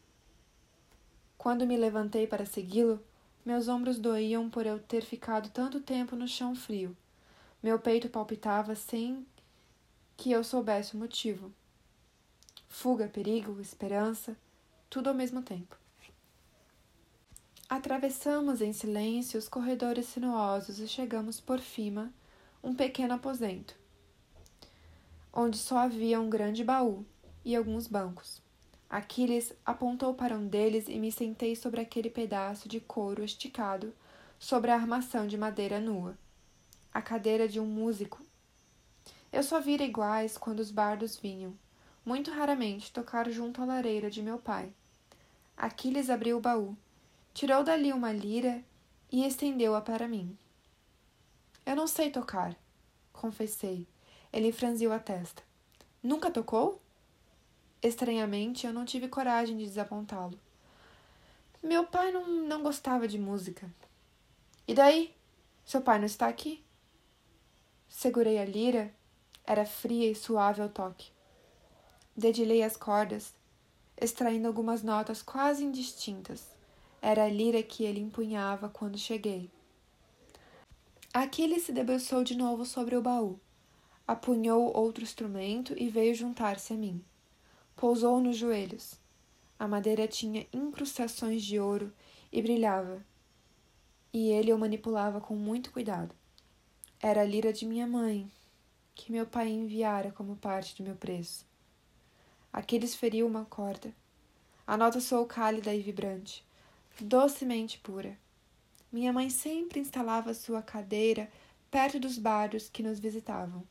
Quando 1.36 1.66
me 1.66 1.76
levantei 1.76 2.26
para 2.26 2.46
segui-lo, 2.46 3.02
meus 3.44 3.68
ombros 3.68 3.98
doíam 3.98 4.48
por 4.50 4.66
eu 4.66 4.78
ter 4.78 5.02
ficado 5.02 5.50
tanto 5.50 5.80
tempo 5.80 6.14
no 6.14 6.28
chão 6.28 6.54
frio. 6.54 6.96
Meu 7.62 7.78
peito 7.78 8.08
palpitava 8.08 8.74
sem 8.74 9.26
que 10.16 10.32
eu 10.32 10.42
soubesse 10.42 10.94
o 10.94 10.98
motivo. 10.98 11.52
Fuga, 12.68 13.06
perigo, 13.06 13.60
esperança, 13.60 14.34
tudo 14.88 15.08
ao 15.08 15.14
mesmo 15.14 15.42
tempo. 15.42 15.76
Atravessamos 17.68 18.62
em 18.62 18.72
silêncio 18.72 19.38
os 19.38 19.48
corredores 19.48 20.06
sinuosos 20.06 20.78
e 20.78 20.88
chegamos 20.88 21.38
por 21.38 21.60
fima 21.60 22.10
um 22.62 22.74
pequeno 22.74 23.14
aposento, 23.14 23.76
onde 25.32 25.58
só 25.58 25.78
havia 25.78 26.20
um 26.20 26.30
grande 26.30 26.64
baú 26.64 27.04
e 27.44 27.54
alguns 27.54 27.86
bancos. 27.86 28.42
Aquiles 28.88 29.52
apontou 29.64 30.14
para 30.14 30.34
um 30.34 30.48
deles 30.48 30.88
e 30.88 30.98
me 30.98 31.12
sentei 31.12 31.54
sobre 31.54 31.80
aquele 31.80 32.10
pedaço 32.10 32.68
de 32.68 32.80
couro 32.80 33.22
esticado 33.22 33.94
sobre 34.38 34.70
a 34.70 34.74
armação 34.74 35.26
de 35.26 35.38
madeira 35.38 35.78
nua, 35.78 36.18
a 36.92 37.00
cadeira 37.00 37.48
de 37.48 37.60
um 37.60 37.66
músico. 37.66 38.20
Eu 39.32 39.42
só 39.42 39.60
vira 39.60 39.84
iguais 39.84 40.36
quando 40.36 40.60
os 40.60 40.70
bardos 40.70 41.16
vinham, 41.16 41.54
muito 42.04 42.30
raramente, 42.30 42.92
tocar 42.92 43.30
junto 43.30 43.62
à 43.62 43.64
lareira 43.64 44.10
de 44.10 44.22
meu 44.22 44.38
pai. 44.38 44.72
Aquiles 45.56 46.10
abriu 46.10 46.38
o 46.38 46.40
baú, 46.40 46.76
tirou 47.32 47.62
dali 47.62 47.92
uma 47.92 48.12
lira 48.12 48.62
e 49.10 49.24
estendeu-a 49.24 49.80
para 49.80 50.08
mim. 50.08 50.36
Eu 51.64 51.76
não 51.76 51.86
sei 51.86 52.10
tocar, 52.10 52.56
confessei. 53.12 53.86
Ele 54.32 54.52
franziu 54.52 54.92
a 54.92 54.98
testa. 54.98 55.42
Nunca 56.02 56.30
tocou? 56.30 56.80
Estranhamente, 57.82 58.66
eu 58.66 58.72
não 58.72 58.84
tive 58.84 59.08
coragem 59.08 59.56
de 59.56 59.64
desapontá-lo. 59.64 60.38
Meu 61.62 61.84
pai 61.84 62.10
não, 62.10 62.26
não 62.26 62.62
gostava 62.62 63.06
de 63.06 63.18
música. 63.18 63.70
E 64.66 64.74
daí? 64.74 65.14
Seu 65.64 65.82
pai 65.82 65.98
não 65.98 66.06
está 66.06 66.26
aqui? 66.26 66.64
Segurei 67.90 68.38
a 68.38 68.44
lira. 68.44 68.94
Era 69.44 69.66
fria 69.66 70.08
e 70.08 70.14
suave 70.14 70.62
ao 70.62 70.68
toque. 70.68 71.10
Dedilhei 72.16 72.62
as 72.62 72.76
cordas, 72.76 73.34
extraindo 74.00 74.46
algumas 74.46 74.82
notas 74.82 75.20
quase 75.22 75.64
indistintas. 75.64 76.46
Era 77.02 77.24
a 77.24 77.28
lira 77.28 77.60
que 77.62 77.82
ele 77.82 77.98
empunhava 77.98 78.68
quando 78.68 78.96
cheguei. 78.96 79.50
Aquiles 81.12 81.64
se 81.64 81.72
debruçou 81.72 82.22
de 82.22 82.36
novo 82.36 82.64
sobre 82.64 82.94
o 82.94 83.02
baú, 83.02 83.40
apunhou 84.06 84.70
outro 84.74 85.02
instrumento 85.02 85.74
e 85.76 85.88
veio 85.88 86.14
juntar-se 86.14 86.72
a 86.72 86.76
mim. 86.76 87.04
Pousou 87.74 88.20
nos 88.20 88.36
joelhos. 88.36 88.94
A 89.58 89.66
madeira 89.66 90.06
tinha 90.06 90.46
incrustações 90.52 91.42
de 91.42 91.58
ouro 91.58 91.92
e 92.30 92.40
brilhava, 92.40 93.04
e 94.12 94.28
ele 94.28 94.52
o 94.52 94.58
manipulava 94.58 95.20
com 95.20 95.34
muito 95.34 95.72
cuidado. 95.72 96.19
Era 97.02 97.22
a 97.22 97.24
lira 97.24 97.50
de 97.50 97.64
minha 97.64 97.86
mãe, 97.86 98.30
que 98.94 99.10
meu 99.10 99.24
pai 99.26 99.48
enviara 99.48 100.12
como 100.12 100.36
parte 100.36 100.76
do 100.76 100.82
meu 100.82 100.94
preço. 100.94 101.46
Aquiles 102.52 102.94
feriu 102.94 103.26
uma 103.26 103.46
corda. 103.46 103.90
A 104.66 104.76
nota 104.76 105.00
soou 105.00 105.24
cálida 105.24 105.74
e 105.74 105.80
vibrante, 105.80 106.44
docemente 107.00 107.78
pura. 107.78 108.18
Minha 108.92 109.14
mãe 109.14 109.30
sempre 109.30 109.80
instalava 109.80 110.34
sua 110.34 110.60
cadeira 110.60 111.30
perto 111.70 111.98
dos 111.98 112.18
bardos 112.18 112.68
que 112.68 112.82
nos 112.82 113.00
visitavam. 113.00 113.64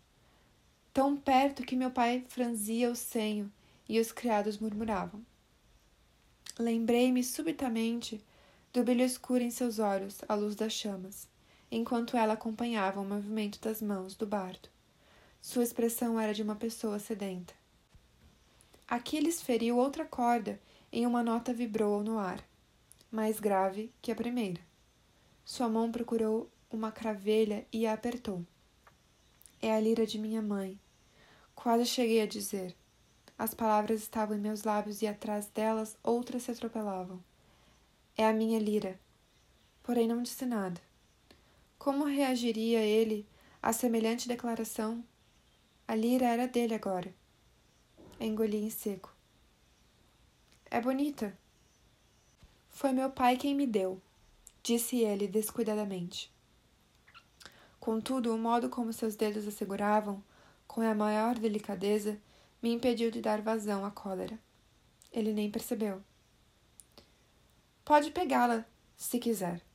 Tão 0.91 1.15
perto 1.15 1.61
que 1.61 1.75
meu 1.75 1.91
pai 1.91 2.25
franzia 2.29 2.89
o 2.89 2.95
senho 2.95 3.51
e 3.87 3.99
os 3.99 4.11
criados 4.11 4.57
murmuravam. 4.57 5.23
Lembrei-me 6.57 7.23
subitamente 7.23 8.23
do 8.73 8.83
brilho 8.83 9.03
escuro 9.03 9.43
em 9.43 9.51
seus 9.51 9.77
olhos 9.77 10.17
à 10.27 10.33
luz 10.33 10.55
das 10.55 10.73
chamas, 10.73 11.27
enquanto 11.71 12.17
ela 12.17 12.33
acompanhava 12.33 12.99
o 12.99 13.05
movimento 13.05 13.59
das 13.59 13.81
mãos 13.81 14.15
do 14.15 14.25
bardo. 14.25 14.69
Sua 15.41 15.63
expressão 15.63 16.19
era 16.19 16.33
de 16.33 16.43
uma 16.43 16.55
pessoa 16.55 16.99
sedenta. 16.99 17.53
Aquiles 18.87 19.41
feriu 19.41 19.77
outra 19.77 20.03
corda 20.03 20.59
e 20.91 21.05
uma 21.05 21.21
nota 21.21 21.53
vibrou 21.53 22.03
no 22.03 22.17
ar, 22.17 22.43
mais 23.11 23.39
grave 23.39 23.91
que 24.01 24.11
a 24.11 24.15
primeira. 24.15 24.61
Sua 25.45 25.69
mão 25.69 25.91
procurou 25.91 26.49
uma 26.71 26.91
cravelha 26.91 27.65
e 27.71 27.85
a 27.85 27.93
apertou. 27.93 28.45
É 29.61 29.73
a 29.73 29.79
lira 29.79 30.05
de 30.05 30.17
minha 30.17 30.41
mãe. 30.41 30.79
Quase 31.55 31.85
cheguei 31.85 32.21
a 32.21 32.25
dizer. 32.25 32.75
As 33.37 33.53
palavras 33.53 34.01
estavam 34.01 34.35
em 34.37 34.39
meus 34.39 34.63
lábios 34.63 35.01
e 35.01 35.07
atrás 35.07 35.47
delas 35.47 35.97
outras 36.03 36.43
se 36.43 36.51
atropelavam. 36.51 37.23
É 38.17 38.27
a 38.27 38.33
minha 38.33 38.59
lira. 38.59 38.99
Porém, 39.81 40.07
não 40.07 40.21
disse 40.21 40.45
nada. 40.45 40.88
Como 41.79 42.03
reagiria 42.03 42.81
ele 42.81 43.25
a 43.63 43.71
semelhante 43.71 44.27
declaração? 44.27 45.01
A 45.87 45.95
lira 45.95 46.25
era 46.25 46.45
dele 46.45 46.75
agora. 46.75 47.15
Engoli 48.19 48.57
em 48.57 48.69
seco. 48.69 49.15
É 50.69 50.81
bonita. 50.81 51.35
Foi 52.67 52.91
meu 52.91 53.09
pai 53.09 53.37
quem 53.37 53.55
me 53.55 53.65
deu, 53.65 54.01
disse 54.61 54.97
ele 54.97 55.25
descuidadamente. 55.25 56.29
Contudo, 57.79 58.35
o 58.35 58.37
modo 58.37 58.67
como 58.69 58.91
seus 58.91 59.15
dedos 59.15 59.47
a 59.47 59.51
seguravam, 59.51 60.21
com 60.67 60.81
a 60.81 60.93
maior 60.93 61.39
delicadeza, 61.39 62.19
me 62.61 62.73
impediu 62.73 63.09
de 63.09 63.21
dar 63.21 63.41
vazão 63.41 63.85
à 63.85 63.89
cólera. 63.89 64.37
Ele 65.13 65.31
nem 65.31 65.49
percebeu. 65.49 66.03
Pode 67.85 68.11
pegá-la, 68.11 68.65
se 68.97 69.17
quiser. 69.17 69.68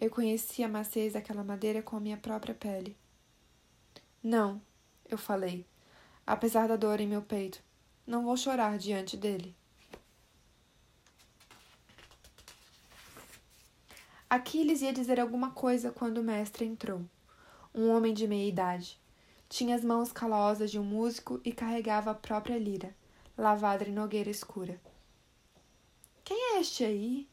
Eu 0.00 0.10
conheci 0.10 0.62
a 0.62 0.68
maciez 0.68 1.14
daquela 1.14 1.42
madeira 1.42 1.82
com 1.82 1.96
a 1.96 2.00
minha 2.00 2.16
própria 2.16 2.54
pele. 2.54 2.96
Não, 4.22 4.62
eu 5.08 5.18
falei, 5.18 5.66
apesar 6.24 6.68
da 6.68 6.76
dor 6.76 7.00
em 7.00 7.08
meu 7.08 7.22
peito. 7.22 7.60
Não 8.06 8.24
vou 8.24 8.36
chorar 8.36 8.78
diante 8.78 9.16
dele. 9.16 9.54
Aquiles 14.30 14.82
ia 14.82 14.92
dizer 14.92 15.18
alguma 15.18 15.50
coisa 15.50 15.90
quando 15.90 16.18
o 16.18 16.22
mestre 16.22 16.64
entrou. 16.64 17.02
Um 17.74 17.90
homem 17.90 18.14
de 18.14 18.28
meia 18.28 18.48
idade, 18.48 19.00
tinha 19.48 19.74
as 19.74 19.82
mãos 19.82 20.12
calosas 20.12 20.70
de 20.70 20.78
um 20.78 20.84
músico 20.84 21.40
e 21.44 21.52
carregava 21.52 22.10
a 22.10 22.14
própria 22.14 22.58
lira, 22.58 22.94
lavada 23.36 23.84
em 23.84 23.92
nogueira 23.92 24.30
escura. 24.30 24.80
Quem 26.22 26.54
é 26.54 26.60
este 26.60 26.84
aí? 26.84 27.28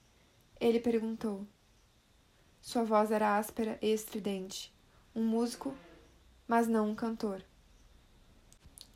Ele 0.60 0.80
perguntou. 0.80 1.46
Sua 2.66 2.84
voz 2.84 3.12
era 3.12 3.38
áspera 3.38 3.78
e 3.80 3.94
estridente. 3.94 4.74
Um 5.16 5.24
músico, 5.24 5.72
mas 6.48 6.68
não 6.68 6.90
um 6.90 6.96
cantor. 6.96 7.46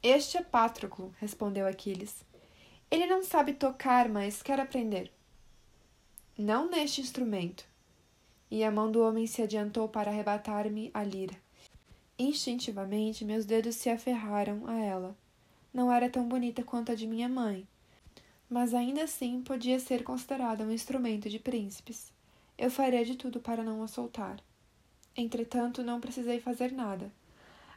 Este 0.01 0.37
é 0.37 0.41
Patroclo, 0.41 1.13
respondeu 1.19 1.67
Aquiles. 1.67 2.25
Ele 2.89 3.05
não 3.05 3.23
sabe 3.23 3.53
tocar, 3.53 4.09
mas 4.09 4.41
quer 4.41 4.59
aprender. 4.59 5.11
Não 6.35 6.67
neste 6.67 6.99
instrumento. 6.99 7.63
e 8.49 8.63
a 8.63 8.71
mão 8.71 8.91
do 8.91 9.03
homem 9.03 9.27
se 9.27 9.43
adiantou 9.43 9.87
para 9.87 10.09
arrebatar-me 10.09 10.89
a 10.91 11.03
lira. 11.03 11.35
Instintivamente, 12.17 13.23
meus 13.23 13.45
dedos 13.45 13.75
se 13.75 13.87
aferraram 13.87 14.65
a 14.65 14.79
ela. 14.79 15.15
Não 15.71 15.91
era 15.91 16.09
tão 16.09 16.27
bonita 16.27 16.63
quanto 16.63 16.91
a 16.91 16.95
de 16.95 17.05
minha 17.05 17.29
mãe, 17.29 17.67
mas 18.49 18.73
ainda 18.73 19.03
assim 19.03 19.43
podia 19.43 19.79
ser 19.79 20.03
considerada 20.03 20.63
um 20.63 20.71
instrumento 20.71 21.29
de 21.29 21.37
príncipes. 21.37 22.11
Eu 22.59 22.69
faria 22.69 23.05
de 23.05 23.15
tudo 23.15 23.39
para 23.39 23.63
não 23.63 23.81
a 23.81 23.87
soltar. 23.87 24.43
Entretanto, 25.15 25.81
não 25.81 26.01
precisei 26.01 26.41
fazer 26.41 26.73
nada. 26.73 27.09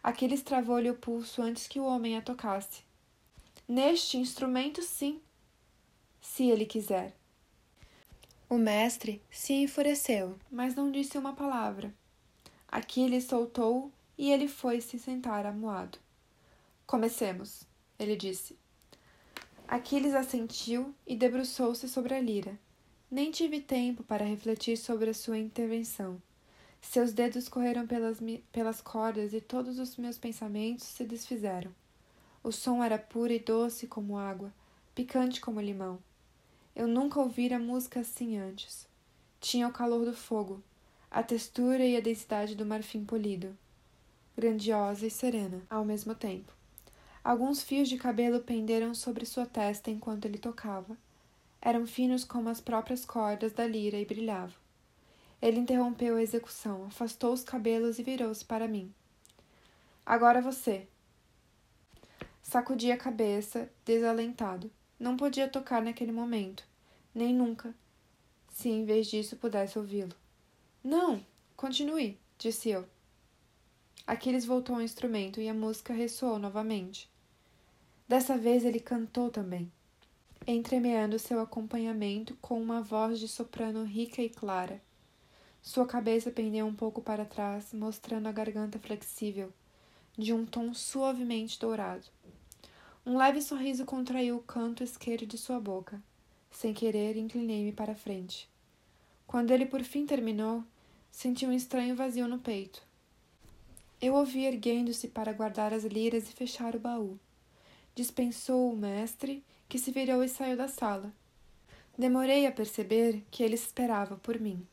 Aquiles 0.03 0.43
travou-lhe 0.43 0.91
o 0.91 0.97
pulso 0.97 1.41
antes 1.41 1.69
que 1.69 1.79
o 1.79 1.85
homem 1.85 2.17
a 2.17 2.21
tocasse. 2.21 2.83
Neste 3.69 4.17
instrumento, 4.17 4.83
sim, 4.83 5.21
se 6.21 6.51
ele 6.51 6.67
quiser. 6.67 7.15
O 8.51 8.59
mestre 8.59 9.23
se 9.31 9.53
enfureceu, 9.53 10.37
mas 10.51 10.75
não 10.75 10.91
disse 10.91 11.17
uma 11.17 11.33
palavra. 11.33 11.95
Aquiles 12.67 13.23
soltou 13.23 13.93
e 14.19 14.33
ele 14.33 14.49
foi 14.49 14.81
se 14.81 14.99
sentar 14.99 15.47
amuado. 15.47 15.97
Comecemos, 16.89 17.63
ele 18.01 18.17
disse. 18.17 18.59
Aquiles 19.69 20.13
assentiu 20.13 20.93
e 21.07 21.15
debruçou-se 21.15 21.89
sobre 21.89 22.15
a 22.15 22.21
lira. 22.21 22.59
Nem 23.13 23.31
tive 23.31 23.61
tempo 23.61 24.03
para 24.03 24.25
refletir 24.25 24.79
sobre 24.79 25.11
a 25.11 25.13
sua 25.13 25.37
intervenção. 25.37 26.17
Seus 26.81 27.13
dedos 27.13 27.47
correram 27.47 27.87
pelas, 27.87 28.17
pelas 28.51 28.81
cordas 28.81 29.35
e 29.35 29.41
todos 29.43 29.79
os 29.79 29.99
meus 29.99 30.17
pensamentos 30.17 30.87
se 30.87 31.05
desfizeram. 31.05 31.71
O 32.43 32.51
som 32.51 32.83
era 32.83 32.97
puro 32.97 33.31
e 33.31 33.39
doce 33.39 33.87
como 33.87 34.17
água, 34.17 34.51
picante 34.95 35.43
como 35.43 35.61
limão. 35.61 35.99
Eu 36.75 36.89
nunca 36.89 37.21
ouvira 37.21 37.59
música 37.59 38.01
assim 38.01 38.39
antes. 38.39 38.89
Tinha 39.39 39.69
o 39.69 39.73
calor 39.73 40.07
do 40.07 40.15
fogo, 40.15 40.63
a 41.11 41.23
textura 41.23 41.85
e 41.85 41.99
a 41.99 42.01
densidade 42.01 42.55
do 42.55 42.65
marfim 42.65 43.05
polido, 43.05 43.55
grandiosa 44.35 45.07
e 45.07 45.11
serena 45.11 45.61
ao 45.69 45.85
mesmo 45.85 46.15
tempo. 46.15 46.51
Alguns 47.23 47.63
fios 47.63 47.91
de 47.91 47.99
cabelo 47.99 48.41
penderam 48.41 48.95
sobre 48.95 49.27
sua 49.27 49.45
testa 49.45 49.91
enquanto 49.91 50.25
ele 50.25 50.39
tocava. 50.39 50.97
Eram 51.65 51.87
finos 51.87 52.25
como 52.25 52.49
as 52.49 52.61
próprias 52.61 53.05
cordas 53.05 53.53
da 53.53 53.65
lira 53.65 53.97
e 53.97 54.05
brilhavam. 54.05 54.57
Ele 55.41 55.61
interrompeu 55.61 56.17
a 56.17 56.23
execução, 56.23 56.85
afastou 56.87 57.33
os 57.33 57.45
cabelos 57.45 58.01
e 58.01 58.03
virou-se 58.03 58.45
para 58.45 58.67
mim. 58.67 58.93
Agora 60.05 60.43
você. 60.43 60.89
Sacudi 62.43 62.91
a 62.91 62.97
cabeça, 62.97 63.71
desalentado. 63.85 64.69
Não 64.99 65.17
podia 65.17 65.49
tocar 65.49 65.81
naquele 65.81 66.11
momento, 66.13 66.65
nem 67.15 67.33
nunca, 67.33 67.75
se 68.49 68.69
em 68.69 68.85
vez 68.85 69.07
disso 69.07 69.37
pudesse 69.37 69.79
ouvi-lo. 69.79 70.15
Não, 70.83 71.25
continue, 71.57 72.19
disse 72.39 72.71
eu. 72.71 72.85
Aquiles 74.05 74.45
voltou 74.45 74.75
ao 74.75 74.83
instrumento 74.83 75.41
e 75.41 75.49
a 75.49 75.55
música 75.55 75.93
ressoou 75.93 76.39
novamente. 76.39 77.09
Dessa 78.09 78.37
vez 78.37 78.65
ele 78.65 78.81
cantou 78.81 79.31
também, 79.31 79.71
entremeando 80.47 81.19
seu 81.19 81.41
acompanhamento 81.41 82.37
com 82.41 82.61
uma 82.61 82.83
voz 82.83 83.19
de 83.19 83.29
soprano 83.29 83.85
rica 83.85 84.21
e 84.21 84.29
clara. 84.29 84.83
Sua 85.61 85.87
cabeça 85.87 86.31
pendeu 86.31 86.67
um 86.67 86.75
pouco 86.75 87.01
para 87.01 87.25
trás, 87.25 87.73
mostrando 87.73 88.27
a 88.27 88.33
garganta 88.33 88.79
flexível, 88.79 89.53
de 90.19 90.33
um 90.33 90.45
tom 90.45 90.75
suavemente 90.75 91.59
dourado. 91.59 92.05
Um 93.07 93.17
leve 93.17 93.41
sorriso 93.41 93.85
contraiu 93.85 94.37
o 94.37 94.43
canto 94.43 94.83
esquerdo 94.83 95.27
de 95.27 95.39
sua 95.39 95.61
boca. 95.61 96.03
Sem 96.51 96.75
querer, 96.75 97.17
inclinei-me 97.17 97.73
para 97.73 97.93
a 97.93 97.97
frente. 97.97 98.49
Quando 99.27 99.53
ele 99.53 99.67
por 99.67 99.83
fim 99.83 100.05
terminou, 100.05 100.65
senti 101.11 101.47
um 101.47 101.53
estranho 101.53 101.95
vazio 101.95 102.27
no 102.27 102.39
peito. 102.39 102.83
Eu 104.01 104.15
ouvi 104.15 104.45
erguendo-se 104.45 105.09
para 105.09 105.33
guardar 105.33 105.73
as 105.73 105.85
liras 105.85 106.29
e 106.29 106.33
fechar 106.33 106.75
o 106.75 106.81
baú. 106.81 107.19
Dispensou 107.95 108.73
o 108.73 108.77
mestre, 108.77 109.45
que 109.73 109.79
se 109.79 109.91
virou 109.91 110.23
e 110.23 110.29
saiu 110.29 110.55
da 110.55 110.69
sala. 110.69 111.11
Demorei 111.97 112.47
a 112.47 112.53
perceber 112.53 113.25
que 113.31 113.43
ele 113.43 113.55
esperava 113.55 114.19
por 114.19 114.39
mim. 114.39 114.69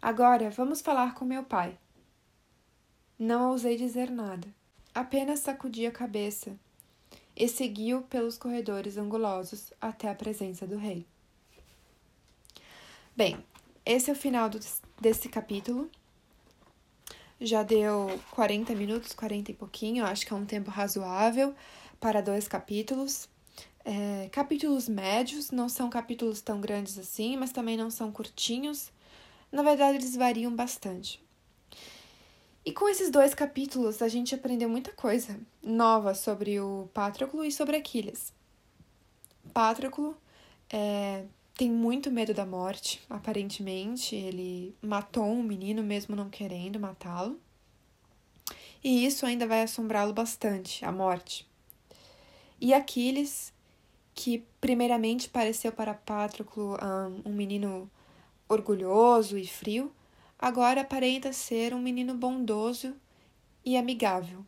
Agora 0.00 0.50
vamos 0.50 0.80
falar 0.80 1.14
com 1.14 1.24
meu 1.24 1.42
pai. 1.42 1.76
Não 3.18 3.50
ousei 3.50 3.76
dizer 3.76 4.08
nada. 4.08 4.46
Apenas 4.94 5.40
sacudi 5.40 5.84
a 5.84 5.90
cabeça 5.90 6.56
e 7.34 7.48
seguiu 7.48 8.02
pelos 8.02 8.38
corredores 8.38 8.96
angulosos 8.96 9.72
até 9.80 10.08
a 10.08 10.14
presença 10.14 10.64
do 10.64 10.76
rei. 10.76 11.04
Bem, 13.16 13.44
esse 13.84 14.10
é 14.10 14.12
o 14.12 14.16
final 14.16 14.48
do, 14.48 14.60
desse 15.00 15.28
capítulo. 15.28 15.90
Já 17.40 17.64
deu 17.64 18.16
40 18.30 18.76
minutos, 18.76 19.12
40 19.12 19.50
e 19.50 19.54
pouquinho, 19.54 20.06
acho 20.06 20.24
que 20.24 20.32
é 20.32 20.36
um 20.36 20.46
tempo 20.46 20.70
razoável 20.70 21.52
para 21.98 22.20
dois 22.20 22.46
capítulos. 22.46 23.31
É, 23.84 24.28
capítulos 24.30 24.88
médios, 24.88 25.50
não 25.50 25.68
são 25.68 25.90
capítulos 25.90 26.40
tão 26.40 26.60
grandes 26.60 26.98
assim, 26.98 27.36
mas 27.36 27.52
também 27.52 27.76
não 27.76 27.90
são 27.90 28.12
curtinhos. 28.12 28.92
Na 29.50 29.62
verdade, 29.62 29.98
eles 29.98 30.16
variam 30.16 30.54
bastante. 30.54 31.22
E 32.64 32.72
com 32.72 32.88
esses 32.88 33.10
dois 33.10 33.34
capítulos, 33.34 34.00
a 34.00 34.08
gente 34.08 34.34
aprendeu 34.34 34.68
muita 34.68 34.92
coisa 34.92 35.38
nova 35.60 36.14
sobre 36.14 36.60
o 36.60 36.88
Patroclo 36.94 37.44
e 37.44 37.50
sobre 37.50 37.76
Aquiles. 37.76 38.32
Patroclo 39.52 40.16
é, 40.70 41.24
tem 41.56 41.70
muito 41.70 42.10
medo 42.10 42.32
da 42.32 42.46
morte, 42.46 43.02
aparentemente. 43.10 44.14
Ele 44.14 44.74
matou 44.80 45.24
um 45.24 45.42
menino 45.42 45.82
mesmo 45.82 46.14
não 46.14 46.30
querendo 46.30 46.78
matá-lo. 46.78 47.38
E 48.82 49.04
isso 49.04 49.26
ainda 49.26 49.46
vai 49.46 49.62
assombrá-lo 49.62 50.12
bastante, 50.12 50.84
a 50.84 50.92
morte. 50.92 51.46
E 52.60 52.72
Aquiles, 52.72 53.52
que 54.14 54.44
primeiramente 54.60 55.28
pareceu 55.28 55.72
para 55.72 55.94
Patroclo 55.94 56.76
um, 56.76 57.30
um 57.30 57.32
menino 57.32 57.90
orgulhoso 58.48 59.38
e 59.38 59.46
frio, 59.46 59.92
agora 60.38 60.82
aparenta 60.82 61.32
ser 61.32 61.72
um 61.72 61.80
menino 61.80 62.14
bondoso 62.14 62.94
e 63.64 63.76
amigável, 63.76 64.44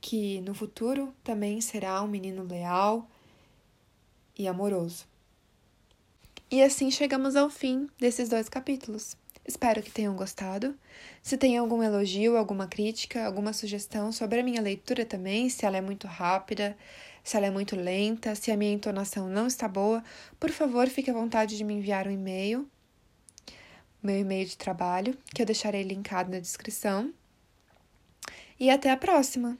que 0.00 0.40
no 0.40 0.54
futuro 0.54 1.14
também 1.22 1.60
será 1.60 2.02
um 2.02 2.08
menino 2.08 2.42
leal 2.42 3.08
e 4.36 4.48
amoroso. 4.48 5.06
E 6.50 6.62
assim 6.62 6.90
chegamos 6.90 7.36
ao 7.36 7.48
fim 7.48 7.88
desses 7.98 8.28
dois 8.28 8.48
capítulos. 8.48 9.16
Espero 9.46 9.82
que 9.82 9.90
tenham 9.90 10.16
gostado. 10.16 10.76
Se 11.22 11.36
tem 11.36 11.56
algum 11.56 11.82
elogio, 11.82 12.36
alguma 12.36 12.66
crítica, 12.66 13.24
alguma 13.24 13.52
sugestão 13.52 14.10
sobre 14.12 14.40
a 14.40 14.42
minha 14.42 14.60
leitura 14.60 15.04
também, 15.04 15.48
se 15.48 15.64
ela 15.64 15.76
é 15.76 15.80
muito 15.80 16.06
rápida, 16.06 16.76
se 17.24 17.36
ela 17.36 17.46
é 17.46 17.50
muito 17.50 17.76
lenta, 17.76 18.34
se 18.34 18.50
a 18.50 18.56
minha 18.56 18.72
entonação 18.72 19.28
não 19.28 19.46
está 19.46 19.68
boa, 19.68 20.02
por 20.38 20.50
favor, 20.50 20.88
fique 20.88 21.10
à 21.10 21.14
vontade 21.14 21.56
de 21.56 21.64
me 21.64 21.74
enviar 21.74 22.06
um 22.06 22.10
e-mail 22.10 22.68
meu 24.02 24.18
e-mail 24.18 24.46
de 24.46 24.56
trabalho, 24.56 25.16
que 25.34 25.42
eu 25.42 25.46
deixarei 25.46 25.82
linkado 25.82 26.30
na 26.30 26.40
descrição. 26.40 27.12
E 28.58 28.70
até 28.70 28.90
a 28.90 28.96
próxima! 28.96 29.58